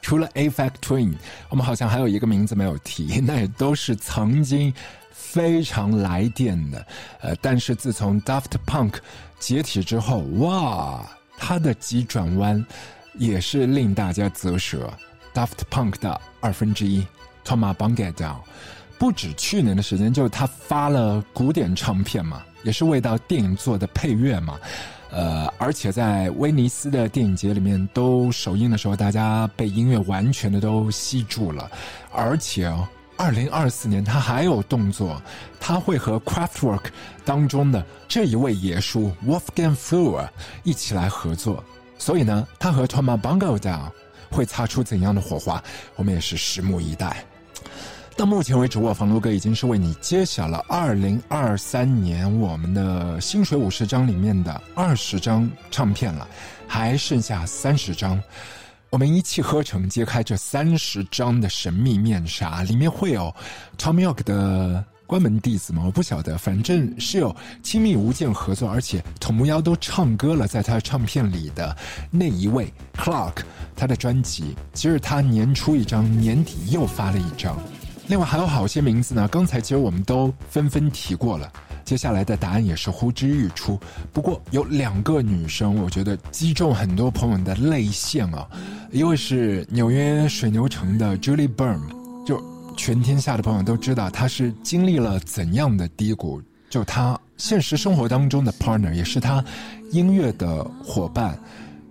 [0.00, 1.14] 除了 A Fact Twin，
[1.48, 4.74] 我们好像还有一个名字没有提，那也都是曾经
[5.12, 6.84] 非常来电的。
[7.20, 8.94] 呃，但是自从 Daft Punk
[9.38, 12.66] 解体之后，哇，他的急转弯
[13.14, 14.92] 也是令大家啧舌。
[15.32, 17.06] Daft Punk 的二分之一
[17.44, 18.36] Thomas b a n g e t
[18.98, 24.58] 不止去年的时间，就是他发了古典唱片嘛，也是为到电影做的配乐嘛。
[25.10, 31.70] 呃，而且在威尼斯的电影节里面都首映的时候，大家被音乐完全的都吸住了。
[32.10, 32.88] 而且哦，
[33.18, 35.20] 二零二四年他还有动作，
[35.60, 36.84] 他会和 Craftwork
[37.26, 40.26] 当中的这一位爷叔 Wolfgang Flür
[40.62, 41.62] 一起来合作。
[41.98, 43.92] 所以呢，他和 Thomas b a n g o d a
[44.30, 45.62] 会擦出怎样的火花，
[45.94, 47.22] 我们也是拭目以待。
[48.14, 56.28] 到目前为止，我房路哥已经是为你揭晓了二零二三年我们的薪水五十张里面的二十张唱片了，
[56.68, 58.22] 还剩下三十张，
[58.90, 63.34] 我们一气呵成揭开这三十张的神秘面纱，里面会有
[63.78, 65.82] Tom York 的关门弟子吗？
[65.86, 71.74] 我不晓得，反正是有亲密无间合作，而且童木妖都唱歌了，在他唱片里的
[72.10, 73.38] 那一位 Clark，
[73.74, 77.58] 他的专辑，其实他年初一张，年底又发了一张。
[78.12, 81.50] 另外还有好些名字呢，刚才其实我们都纷纷提过了，
[81.82, 83.80] 接下来的答案也是呼之欲出。
[84.12, 88.46] 不过有两个女生，我觉得击中很多朋友的泪腺啊，
[88.90, 91.80] 一位是纽约水牛城的 Julie Byrne，
[92.26, 92.38] 就
[92.76, 99.42] 全天下的朋友都知道她是经历了怎样的低谷，就她现实生活当中的 partner，也是她
[99.90, 101.34] 音乐的伙伴，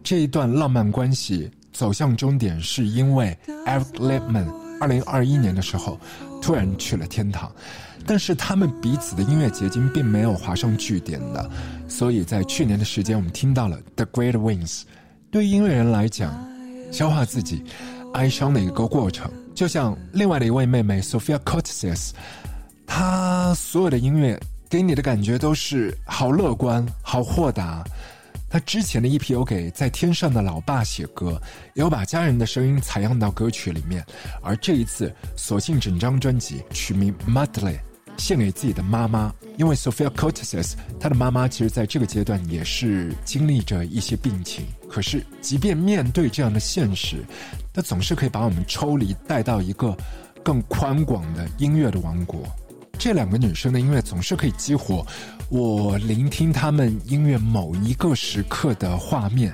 [0.03, 4.60] 这一段浪漫关系走向终点，是因为 Eric Lipman。
[4.81, 5.99] 二零二一年的时候，
[6.41, 7.51] 突然去了天堂，
[8.03, 11.47] 但是他们彼此的音乐结晶并没有划上句点的，
[11.87, 14.79] 所以在去年的时间，我们听到了《The Great Wings》。
[15.29, 16.33] 对于音乐人来讲，
[16.91, 17.63] 消化自己
[18.15, 22.15] 哀伤的一个过程，就像另外的一位妹妹 Sophia c o t s e s
[22.87, 27.83] 她所有的音乐给你的感觉都是好乐观、好豁达。
[28.51, 31.41] 他之前的一批有给在天上的老爸写歌，
[31.73, 34.05] 也有把家人的声音采样到歌曲里面，
[34.43, 37.79] 而这一次索性整张专辑取名 Mudly
[38.17, 39.33] 献给自己的妈妈。
[39.57, 47.23] 因为 Sophia c o t s e s 她的妈妈其实在这个阶段也是经历着一些病情，可是即便面对这样的现实，
[47.73, 49.95] 她总是可以把我们抽离，带到一个
[50.43, 52.43] 更宽广的音乐的王国。
[53.03, 55.03] 这两个女生的音乐总是可以激活
[55.49, 59.51] 我聆听她们音乐某一个时刻的画面。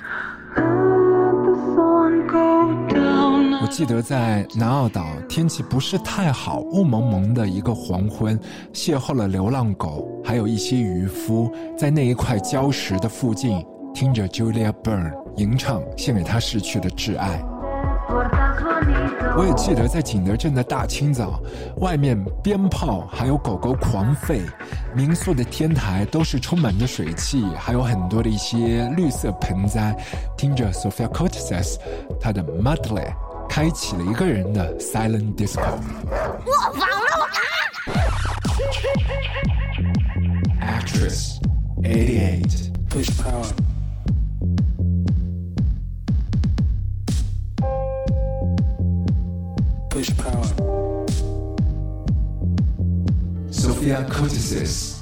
[3.62, 8.38] 我记得在南澳岛天气不是太好、雾蒙蒙的一个黄昏，
[8.74, 17.41] 邂逅了流浪狗，还有一些渔夫，在那一块礁石的附近，听着 Julia Byrne 吟唱献给她逝去的挚爱。
[18.10, 21.41] 我也记得在景德镇的大清早，
[21.78, 24.41] 外面鞭炮还有狗狗狂吠，
[24.95, 29.95] 民宿的天台都是充满着水汽，还有很多的一些绿色盆栽。
[30.38, 31.80] 听着 Sophia c o t s e s
[32.20, 33.16] 她的 m a d l e y
[33.49, 35.62] 开启了一个人的 Silent Disco。
[36.45, 37.28] 我忘了啊
[40.62, 41.39] ！Actress
[41.84, 43.76] eighty eight push power。
[49.98, 50.45] Push power.
[53.50, 55.02] Sophia Curtisis,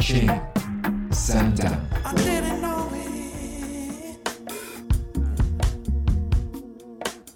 [0.00, 0.40] King
[1.10, 1.62] Santa.
[1.62, 1.88] down.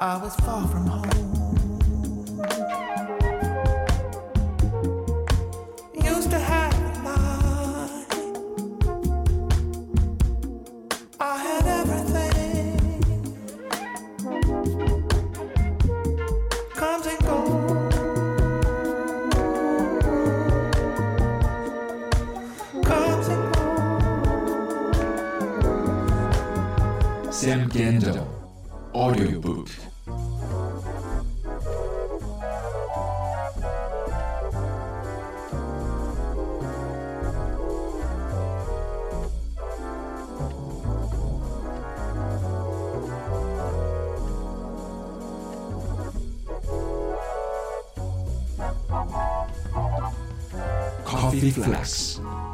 [0.00, 1.31] I was far from home.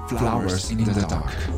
[0.08, 1.57] Flowers in the Dark.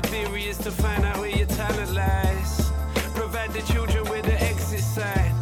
[0.00, 2.70] The theory is to find out where your talent lies.
[3.16, 5.34] Provide the children with the exit sign.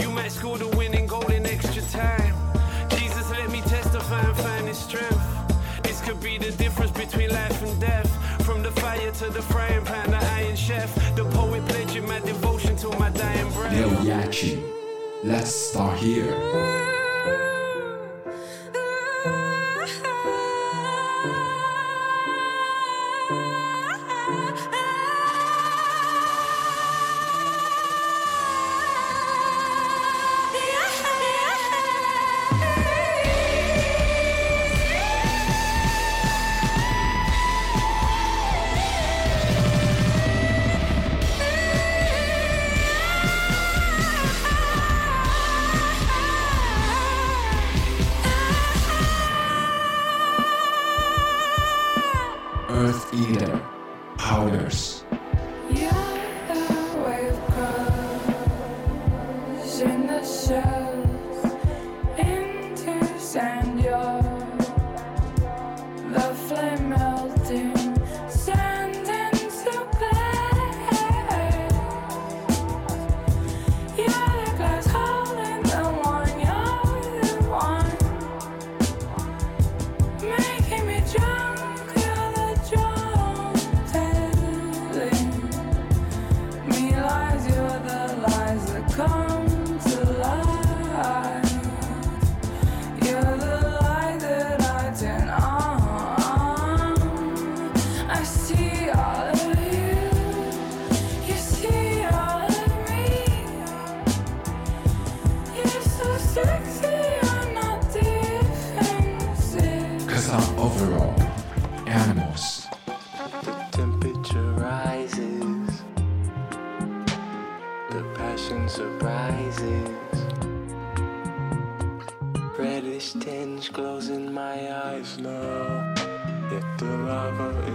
[0.00, 2.34] You might score the winning goal in extra time.
[2.88, 5.20] Jesus, let me testify and find his strength.
[5.82, 8.08] This could be the difference between life and death.
[8.46, 10.88] From the fire to the frying pan, the iron chef.
[11.14, 13.76] The poet pledging my devotion to my dying breath.
[13.76, 14.62] Yo, Yachi,
[15.22, 17.07] let's start here.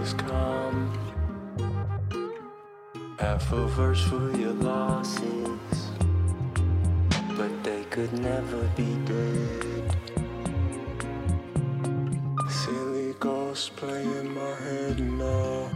[0.04, 0.92] is come.
[3.18, 5.60] Half a verse for your losses,
[7.38, 9.96] but they could never be dead.
[12.50, 15.70] Silly ghosts play in my head now.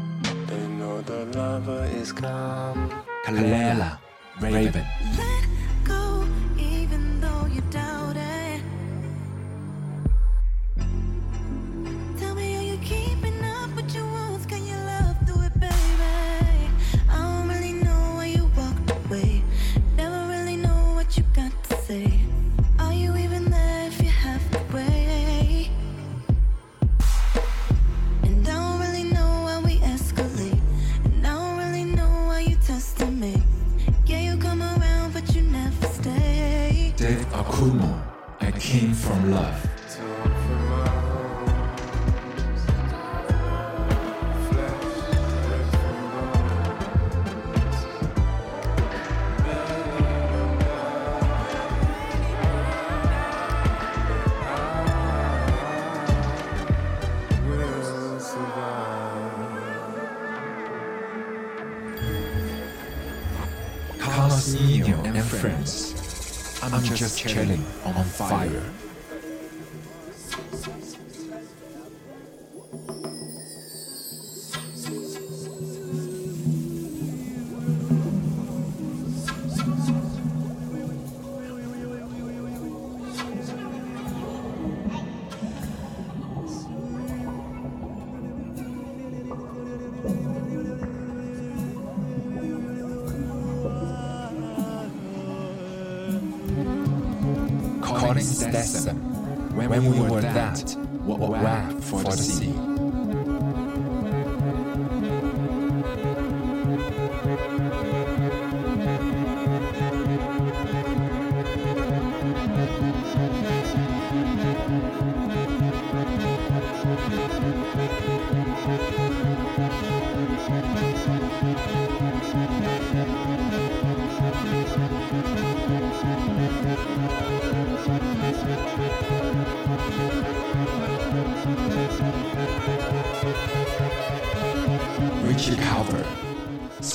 [0.51, 2.93] They know the lover is come.
[3.25, 3.99] Kalela,
[4.41, 4.55] Raven.
[4.55, 5.08] Raven.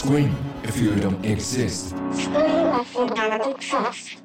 [0.03, 1.95] Scream if you don't exist.
[2.11, 4.17] Scream if you don't exist.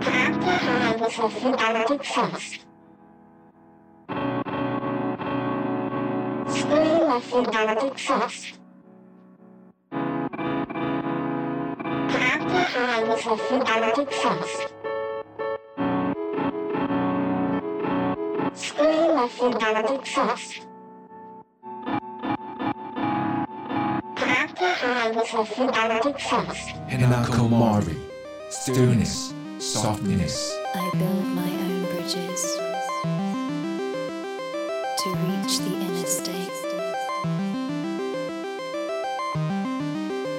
[0.00, 2.64] Clap your hands if you don't exist.
[6.56, 8.58] Scream if you don't exist.
[12.08, 14.58] Clap your hands if you don't exist.
[18.54, 20.71] Scream if you don't exist.
[25.02, 26.68] Hands of organic sauce.
[26.88, 27.96] Hinako Mori,
[28.50, 30.56] stillness, softness.
[30.74, 32.42] I build my own bridges
[35.00, 36.56] to reach the inner state.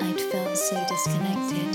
[0.05, 1.72] I'd felt so disconnected.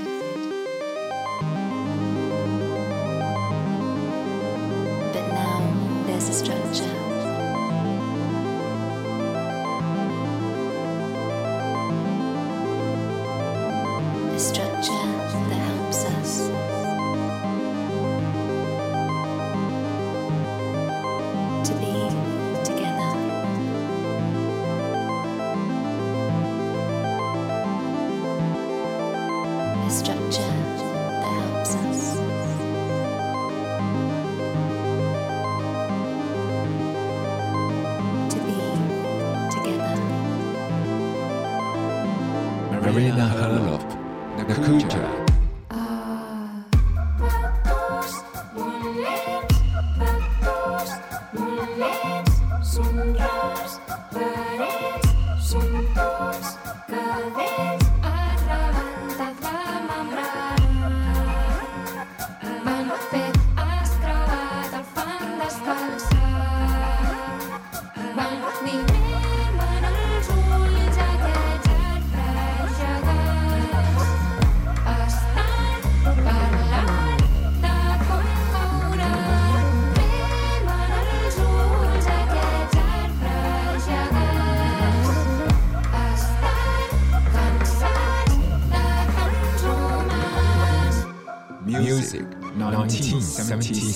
[93.48, 93.87] 17.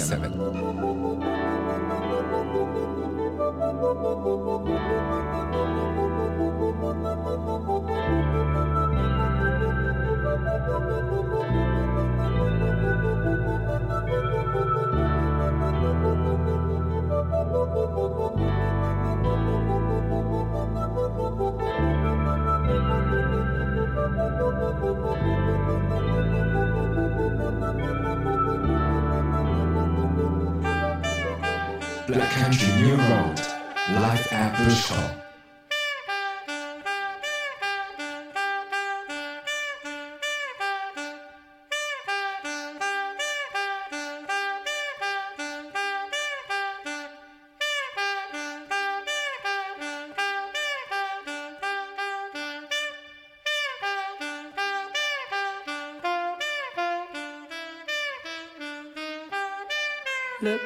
[60.43, 60.61] Look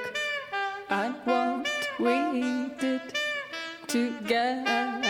[0.88, 1.68] at what
[2.00, 3.02] we did
[3.86, 5.02] together.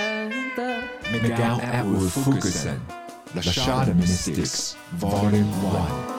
[1.13, 2.81] Miguel Atwood Ferguson,
[3.33, 6.16] The Shot Mystics, Volume 1.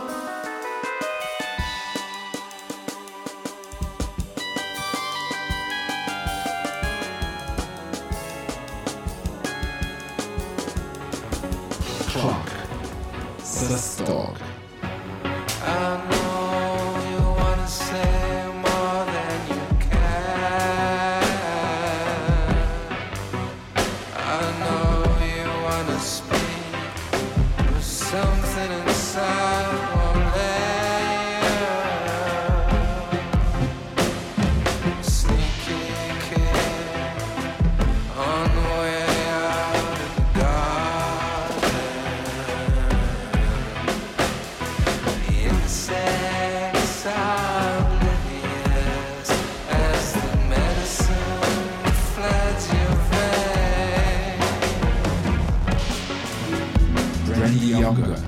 [57.88, 58.20] Younger,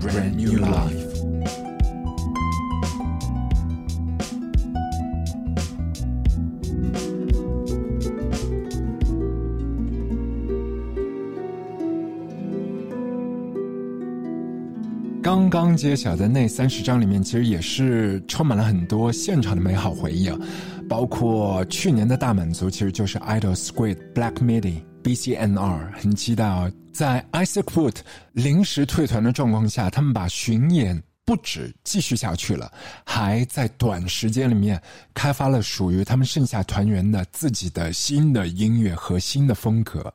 [0.00, 1.12] Brand New Life.
[15.22, 20.38] 刚刚揭晓的那三十张里面，其实也是充满了很多现场的美好回忆啊，
[20.88, 26.70] 包括去年的大满足，其实就是 Idol Squid Black Midi BCNR，很期待啊！
[26.92, 27.96] 在 Isaac Wood
[28.32, 32.70] 临时退团的状况下，他们把巡演不止继续下去了，
[33.04, 34.80] 还在短时间里面
[35.14, 40.12] 开发了属于他们剩下团员的自己的新的音乐和新的风格。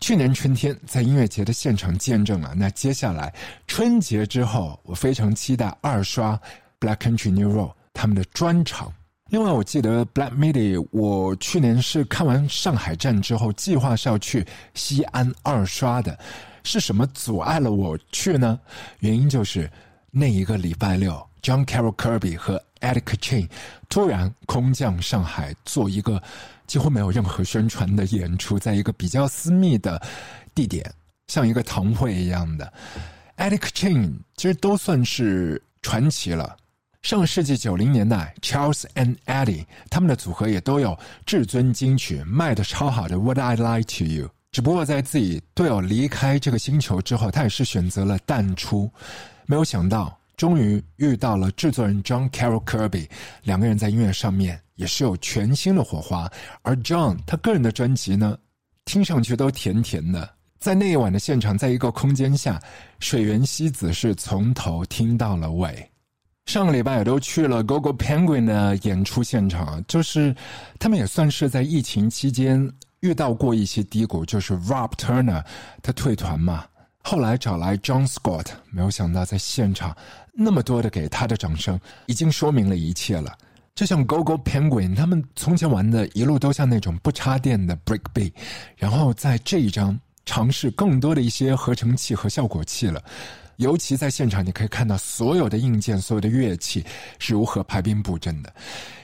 [0.00, 3.34] 去年春天在音乐节的现场见证了，那接下来
[3.66, 6.40] 春节之后，我非常期待二刷
[6.80, 8.92] Black Country New Road 他们的专场。
[9.30, 16.18] 另外，我记得 Black Midi，我去年是看完上海站之后，计划是要去西安二刷的。
[16.64, 18.58] 是什么阻碍了我去呢？
[19.00, 19.70] 原因就是
[20.10, 21.12] 那一个礼拜六
[21.42, 23.48] ，John Carrol Kirby 和 Eric Chain
[23.88, 26.22] 突然空降上海，做一个
[26.66, 30.00] 几乎没有任何宣传的演出，在一个比较私密的
[30.54, 30.90] 地点，
[31.26, 32.72] 像一个堂会一样的。
[33.36, 36.56] Eric Chain 其实都算是传奇了。
[37.08, 40.94] 上世纪九零年代，Charles and Eddie 他们的组合也都有
[41.24, 44.26] 至尊金曲，卖的超好的《Would I Like to You》。
[44.52, 48.92] 只不过在自己队友离开这个星球之后，他也是选择了淡出。
[49.46, 53.08] 没有想到，终于遇到了制作人 John Carroll Kirby，
[53.42, 56.30] 两个人在音乐上面也是有全新的火花。
[56.60, 58.36] 而 John 他个人的专辑呢，
[58.84, 60.28] 听上去都甜甜的。
[60.58, 62.60] 在那一晚的现场，在一个空间下，
[63.00, 65.87] 水原希子是从头听到了尾。
[66.48, 70.34] 上个礼拜也都去了 GoGo Penguin 的演出现场，就是
[70.78, 75.44] 他们也算是在疫情期间遇到过一些低谷，就是 Rob Turner
[75.82, 76.64] 他退团嘛，
[77.02, 79.94] 后来找来 John Scott，没有想到在现场
[80.32, 83.30] 那么多的给他的掌声，已经说明了一切了。
[83.74, 88.32] 就像 GoGo Penguin 他们从前玩的一路都像那种不插电的 Break B，
[88.74, 93.04] 然后在这一张尝试更多的一些合成器和效果器了。
[93.58, 96.84] 尤其在现场，你可以看到所有的硬件、所有的乐器
[97.18, 98.54] 是如何排兵布阵的。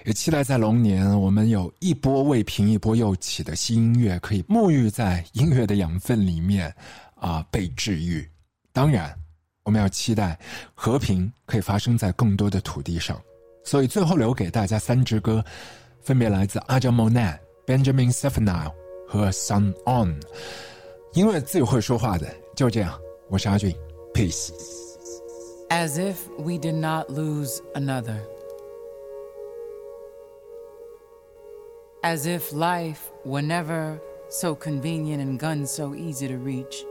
[0.04, 6.72] 也期待在龙年，我们有一波未平、一波又起的新音乐，可以沐浴在音乐的养分里面，
[7.16, 8.24] 啊，被治愈。
[8.72, 9.12] 当然，
[9.64, 10.38] 我们要期待
[10.72, 13.20] 和平可以发生在更多的土地上。
[13.64, 15.44] 所以，最后留给大家三支歌，
[16.00, 17.36] 分别来自阿詹·莫奈、
[17.66, 18.72] Benjamin s e f a n i l
[19.08, 20.14] 和 Sun On。
[21.14, 22.96] 音乐自己会说话的，就这样。
[23.28, 23.74] 我是阿俊。
[24.14, 24.52] Peace.
[25.70, 28.22] As if we did not lose another.
[32.04, 36.84] As if life were never so convenient and guns so easy to reach.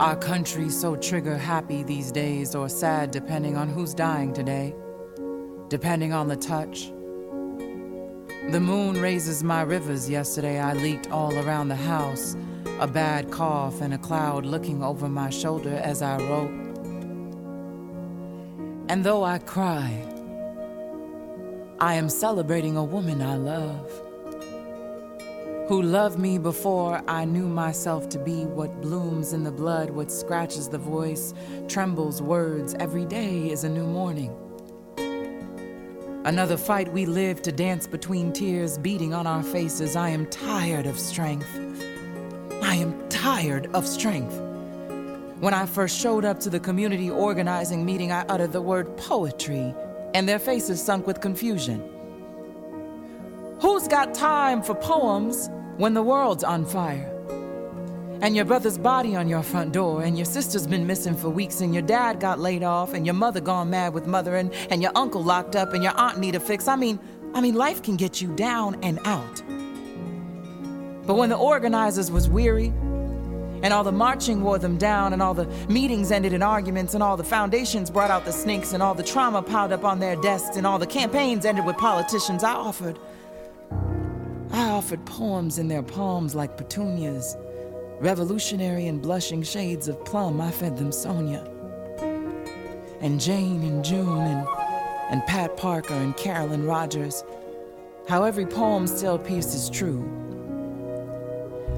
[0.00, 4.74] Our country so trigger happy these days or sad depending on who's dying today,
[5.68, 6.88] depending on the touch.
[8.50, 10.10] The moon raises my rivers.
[10.10, 12.34] Yesterday I leaked all around the house
[12.80, 16.50] a bad cough and a cloud looking over my shoulder as I wrote.
[18.88, 20.02] And though I cry,
[21.78, 23.90] I am celebrating a woman I love,
[25.68, 30.10] who loved me before I knew myself to be what blooms in the blood, what
[30.10, 31.34] scratches the voice,
[31.68, 32.72] trembles words.
[32.80, 34.34] Every day is a new morning.
[36.24, 39.96] Another fight we live to dance between tears beating on our faces.
[39.96, 41.46] I am tired of strength.
[42.62, 44.34] I am tired of strength.
[45.40, 49.74] When I first showed up to the community organizing meeting, I uttered the word poetry,
[50.14, 51.82] and their faces sunk with confusion.
[53.60, 57.06] Who's got time for poems when the world's on fire?
[58.22, 61.62] And your brother's body on your front door, and your sister's been missing for weeks,
[61.62, 64.92] and your dad got laid off, and your mother gone mad with mothering, and your
[64.94, 66.68] uncle locked up, and your aunt need a fix.
[66.68, 67.00] I mean,
[67.32, 69.42] I mean, life can get you down and out.
[71.06, 72.72] But when the organizers was weary,
[73.62, 77.02] and all the marching wore them down, and all the meetings ended in arguments, and
[77.02, 80.16] all the foundations brought out the snakes, and all the trauma piled up on their
[80.16, 82.98] desks, and all the campaigns ended with politicians, I offered.
[84.52, 87.36] I offered poems in their palms like petunias,
[88.00, 90.40] revolutionary and blushing shades of plum.
[90.40, 91.44] I fed them Sonia,
[93.00, 94.46] and Jane, and June, and,
[95.10, 97.22] and Pat Parker, and Carolyn Rogers.
[98.08, 100.29] How every poem still pierces true.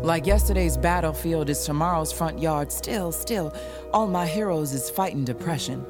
[0.02, 3.54] Like yesterday's battlefield is tomorrow's front yard, still, still,
[3.92, 5.86] all my heroes is fighting depression.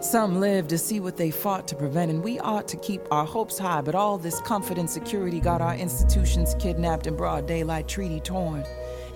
[0.00, 3.24] Some live to see what they fought to prevent, and we ought to keep our
[3.24, 3.80] hopes high.
[3.80, 8.64] But all this comfort and security got our institutions kidnapped in broad daylight, treaty torn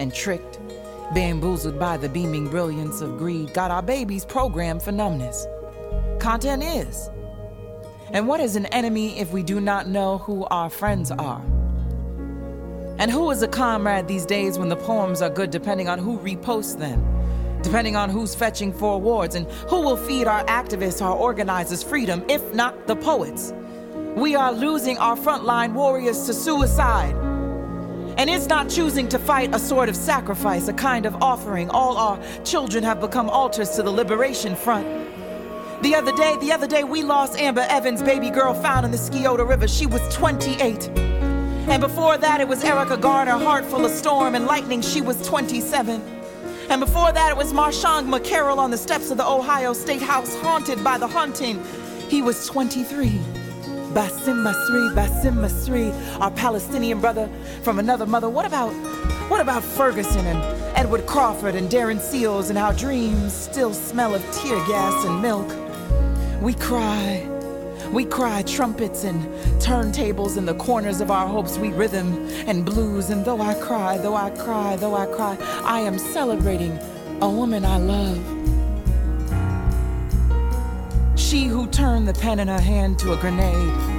[0.00, 0.58] and tricked,
[1.14, 5.46] bamboozled by the beaming brilliance of greed, got our babies programmed for numbness.
[6.18, 7.10] Content is.
[8.10, 11.44] And what is an enemy if we do not know who our friends are?
[12.98, 16.18] And who is a comrade these days when the poems are good, depending on who
[16.18, 17.04] reposts them,
[17.62, 22.24] depending on who's fetching for awards, and who will feed our activists, our organizers freedom,
[22.28, 23.52] if not the poets?
[24.16, 27.14] We are losing our frontline warriors to suicide.
[28.18, 31.70] And it's not choosing to fight a sort of sacrifice, a kind of offering.
[31.70, 34.86] All our children have become altars to the liberation front.
[35.82, 38.98] The other day, the other day, we lost Amber Evans, baby girl found in the
[38.98, 39.66] Scioto River.
[39.66, 41.11] She was 28.
[41.68, 44.82] And before that, it was Erica Garner, heart full of storm and lightning.
[44.82, 46.02] She was 27.
[46.68, 50.34] And before that, it was Marshang McCarroll on the steps of the Ohio State House,
[50.40, 51.62] haunted by the haunting.
[52.08, 53.10] He was 23.
[53.94, 57.28] Basim Masri, Basim Masri, our Palestinian brother
[57.62, 58.28] from another mother.
[58.28, 58.70] What about,
[59.30, 60.38] what about Ferguson and
[60.76, 65.48] Edward Crawford and Darren Seals and how dreams still smell of tear gas and milk?
[66.42, 67.31] We cry.
[67.92, 69.22] We cry trumpets and
[69.60, 71.58] turntables in the corners of our hopes.
[71.58, 73.10] We rhythm and blues.
[73.10, 76.78] And though I cry, though I cry, though I cry, I am celebrating
[77.20, 78.18] a woman I love.
[81.18, 83.91] She who turned the pen in her hand to a grenade.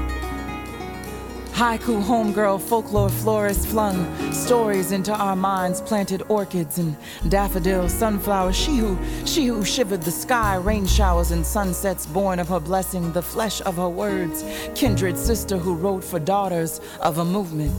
[1.53, 6.97] Haiku homegirl, folklore florist flung stories into our minds, planted orchids and
[7.29, 8.55] daffodils, sunflowers.
[8.55, 8.97] She who,
[9.27, 13.61] she who shivered the sky, rain showers and sunsets, born of her blessing, the flesh
[13.61, 14.43] of her words.
[14.73, 17.71] Kindred sister who wrote for daughters of a movement,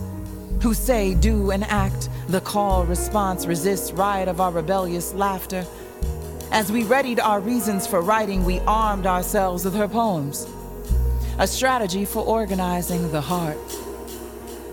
[0.63, 2.09] who say, do and act.
[2.29, 5.67] The call, response, resist, riot of our rebellious laughter.
[6.53, 10.47] As we readied our reasons for writing, we armed ourselves with her poems
[11.39, 13.59] a strategy for organizing the heart.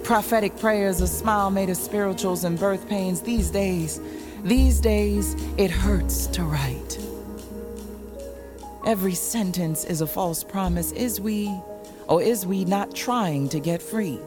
[0.04, 3.22] Prophetic prayers, a smile made of spirituals and birth pains.
[3.22, 4.00] These days,
[4.44, 7.00] these days, it hurts to write.
[8.86, 10.92] Every sentence is a false promise.
[10.92, 11.52] Is we,
[12.08, 14.20] or is we not trying to get free?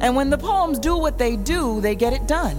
[0.00, 2.56] And when the poems do what they do, they get it done.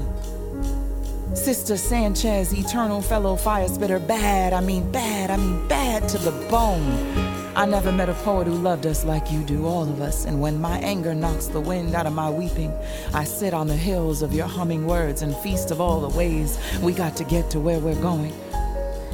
[1.35, 6.31] Sister Sanchez, eternal fellow fire spitter, bad, I mean bad, I mean bad to the
[6.49, 7.26] bone.
[7.57, 10.25] I never met a poet who loved us like you do, all of us.
[10.25, 12.71] And when my anger knocks the wind out of my weeping,
[13.15, 16.59] I sit on the hills of your humming words and feast of all the ways
[16.83, 18.31] we got to get to where we're going.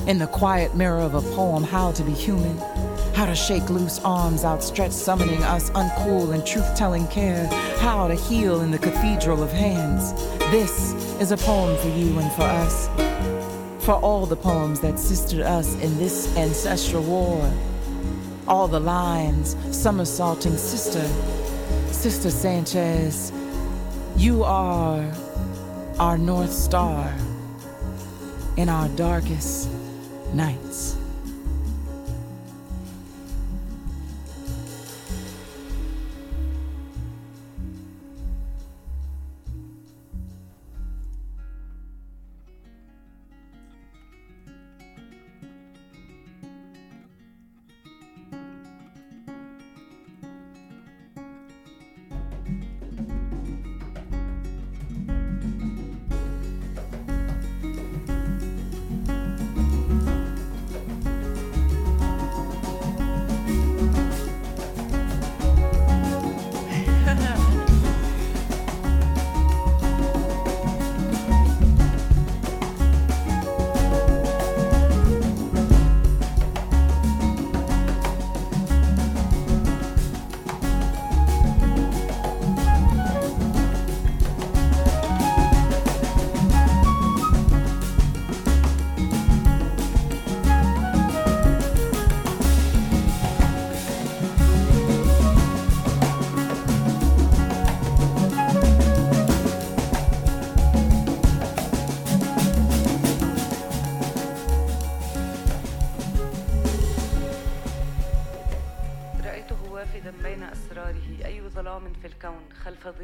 [0.08, 2.58] In the quiet mirror of a poem, how to be human,
[3.16, 7.48] how to shake loose arms outstretched, summoning us uncool and truth telling care,
[7.80, 10.12] how to heal in the cathedral of hands.
[10.52, 10.92] This
[11.22, 12.90] is a poem for you and for us,
[13.86, 17.50] for all the poems that sistered us in this ancestral war
[18.48, 21.08] all the lines, somersaulting sister,
[21.94, 23.32] Sister Sanchez,
[24.18, 25.10] you are
[26.00, 27.14] our North Star
[28.58, 29.70] in our darkest
[30.34, 30.98] nights.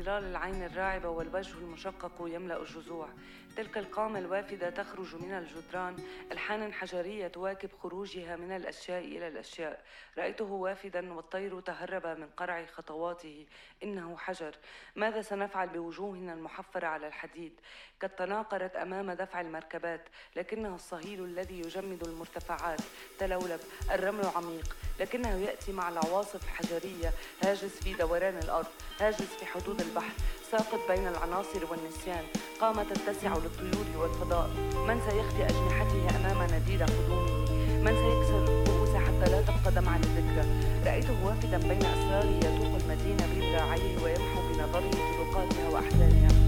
[0.09, 3.09] ظلال العين الراعبة والوجه المشقق يملأ الجذوع.
[3.55, 5.95] تلك القامة الوافدة تخرج من الجدران
[6.31, 9.83] ألحان حجرية تواكب خروجها من الأشياء إلى الأشياء.
[10.17, 13.45] رأيته وافدا والطير تهرب من قرع خطواته.
[13.83, 14.55] إنه حجر.
[14.95, 17.53] ماذا سنفعل بوجوهنا المحفرة على الحديد؟
[18.01, 20.01] قد تناقرت أمام دفع المركبات
[20.35, 22.79] لكنه الصهيل الذي يجمد المرتفعات.
[23.19, 23.59] تلولب
[23.91, 28.67] الرمل عميق لكنه يأتي مع العواصف الحجرية هاجس في دوران الأرض
[28.99, 30.13] هاجس في حدود البحر
[30.51, 32.23] ساقط بين العناصر والنسيان.
[32.61, 34.49] قامة تتسع للطيور والفضاء.
[34.87, 37.49] من سيخفي أجنحته أمام نديد قدومه؟
[37.83, 40.45] من سيكسر الرؤوس حتى لا تبقى دمعة للذكرى
[40.85, 46.38] رأيته وافدا بين أسراره يطوق المدينة بذراعيه ويمحو بنظره طرقاتها وأحزانها.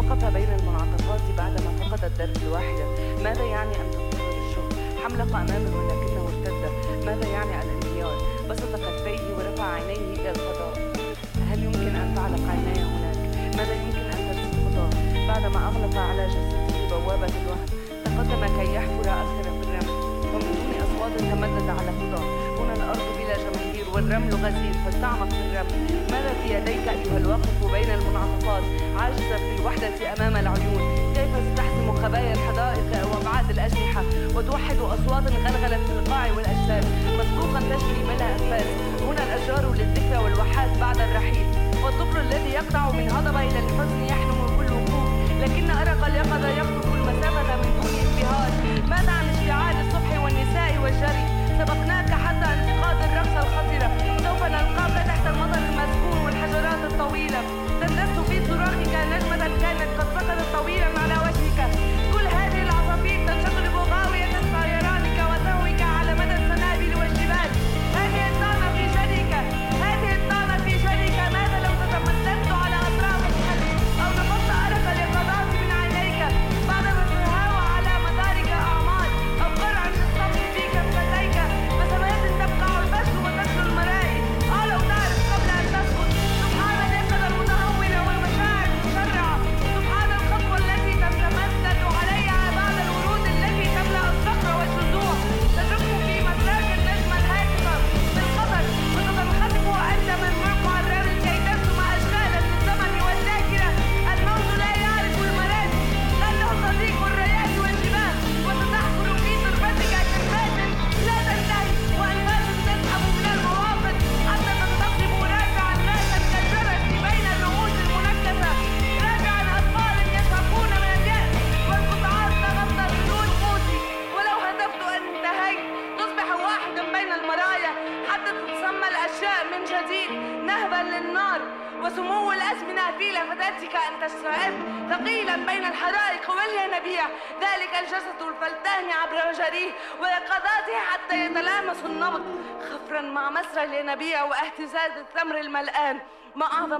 [0.00, 2.84] وقف بين المنعطفات بعدما فقد الدرب الواحدة.
[3.22, 4.72] ماذا يعني أن تنتظر الشهر
[5.04, 6.72] حملق أمامه لكنه ارتد.
[7.06, 8.14] ماذا يعني الانهيار
[8.50, 10.92] بسط كفيه ورفع عينيه إلى الفضاء.
[11.50, 13.16] هل يمكن أن تعلق عيناي هناك؟
[13.56, 14.90] ماذا يمكن أن ترسم خطاه؟
[15.28, 17.66] بعدما أغلق على جسده بوابة الوهم
[18.04, 19.90] تقدم كي يحفر أكثر في الرمل
[20.34, 22.49] ومن دون أصوات تمدد على خطاه
[24.00, 25.72] والرمل غزير فاستعمق في الرمل.
[26.10, 28.62] ماذا في يديك أيها الواقف بين المنعطفات؟
[28.98, 31.12] عاجزة في الوحدة أمام العيون.
[31.14, 34.02] كيف ستحسم خبايا الحدائق وأبعاد الأجنحة؟
[34.34, 36.84] وتوحد أصوات غلغلت في القاع والأجساد.
[37.18, 38.66] مسبوقا تجري بلا أنفاس.
[39.08, 41.46] هنا الأشجار للذكرى والوحات بعد الرحيل.
[41.84, 45.08] والطفل الذي يقطع من هضبة إلى الحزن يحلم كل وقوف.
[45.42, 48.50] لكن أرق اليقظة يخطف المسافة من دون انبهار.
[48.88, 51.26] ماذا عن اشتعال الصبح والنساء والجري؟
[51.58, 52.79] سبقناك حتى انتقاد
[55.20, 57.40] تحت المطر المسكون والحجرات الطويلة.
[57.80, 59.46] تندس في صراخك نجمة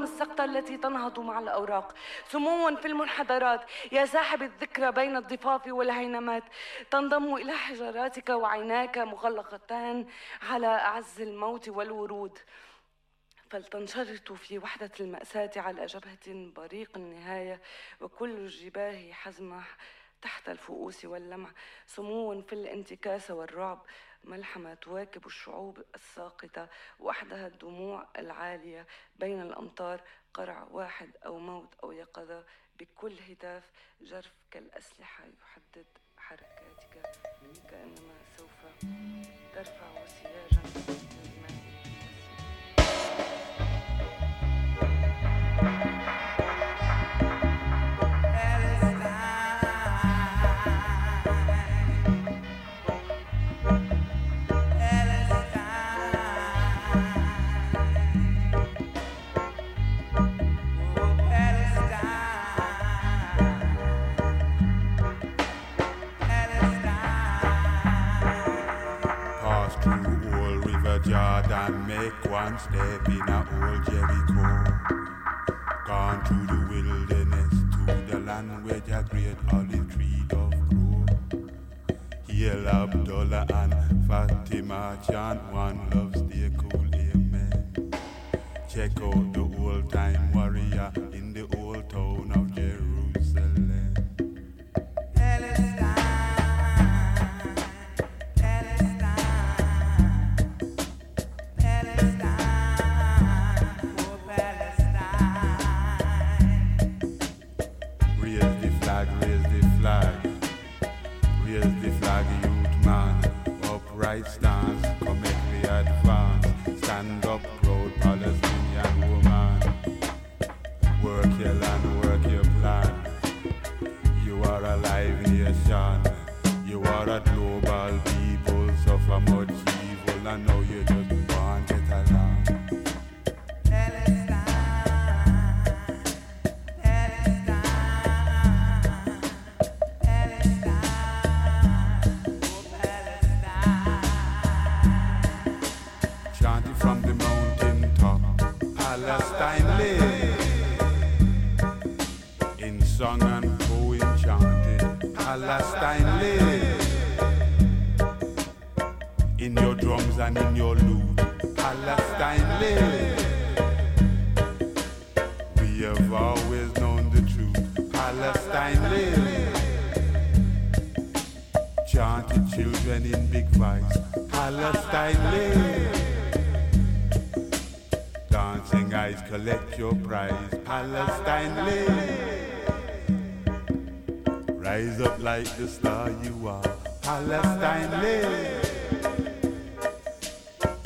[0.01, 1.94] أعظم السقطة التي تنهض مع الأوراق.
[2.28, 3.61] سموا في المنحدرات
[3.92, 6.42] يا ساحب الذكرى بين الضفاف والهينمات.
[6.90, 10.07] تنضم إلى حجراتك وعيناك مغلقتان
[10.42, 12.38] على أعز الموت والورود.
[13.51, 17.61] فلتنشرط في وحدة المأساة على جبهة بريق النهاية
[18.01, 19.62] وكل الجباه حزمة
[20.22, 21.50] تحت الفؤوس واللمع.
[21.87, 23.83] سمو في الانتكاس والرعب
[24.25, 26.68] ملحمة تواكب الشعوب الساقطة
[26.99, 28.87] وحدها الدموع العالية
[29.17, 30.03] بين الأمطار
[30.34, 32.45] قرع واحد أو موت أو يقظة
[32.79, 33.71] بكل هتاف.
[34.01, 35.87] جرف كالأسلحة يحدد
[36.17, 37.03] حركاتك
[37.71, 38.51] كأنما سوف
[39.55, 41.20] ترفع سياجا.
[72.51, 74.47] One step in a old Jericho.
[75.87, 81.07] Gone through the wilderness to the land where the great olive tree doth grow.
[82.27, 87.93] Hail Abdullah and Fatima chant one love stay cool, amen.
[88.68, 89.29] Check out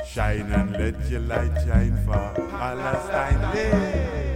[0.05, 2.33] Shine and let your light shine far.
[2.49, 4.34] Palestine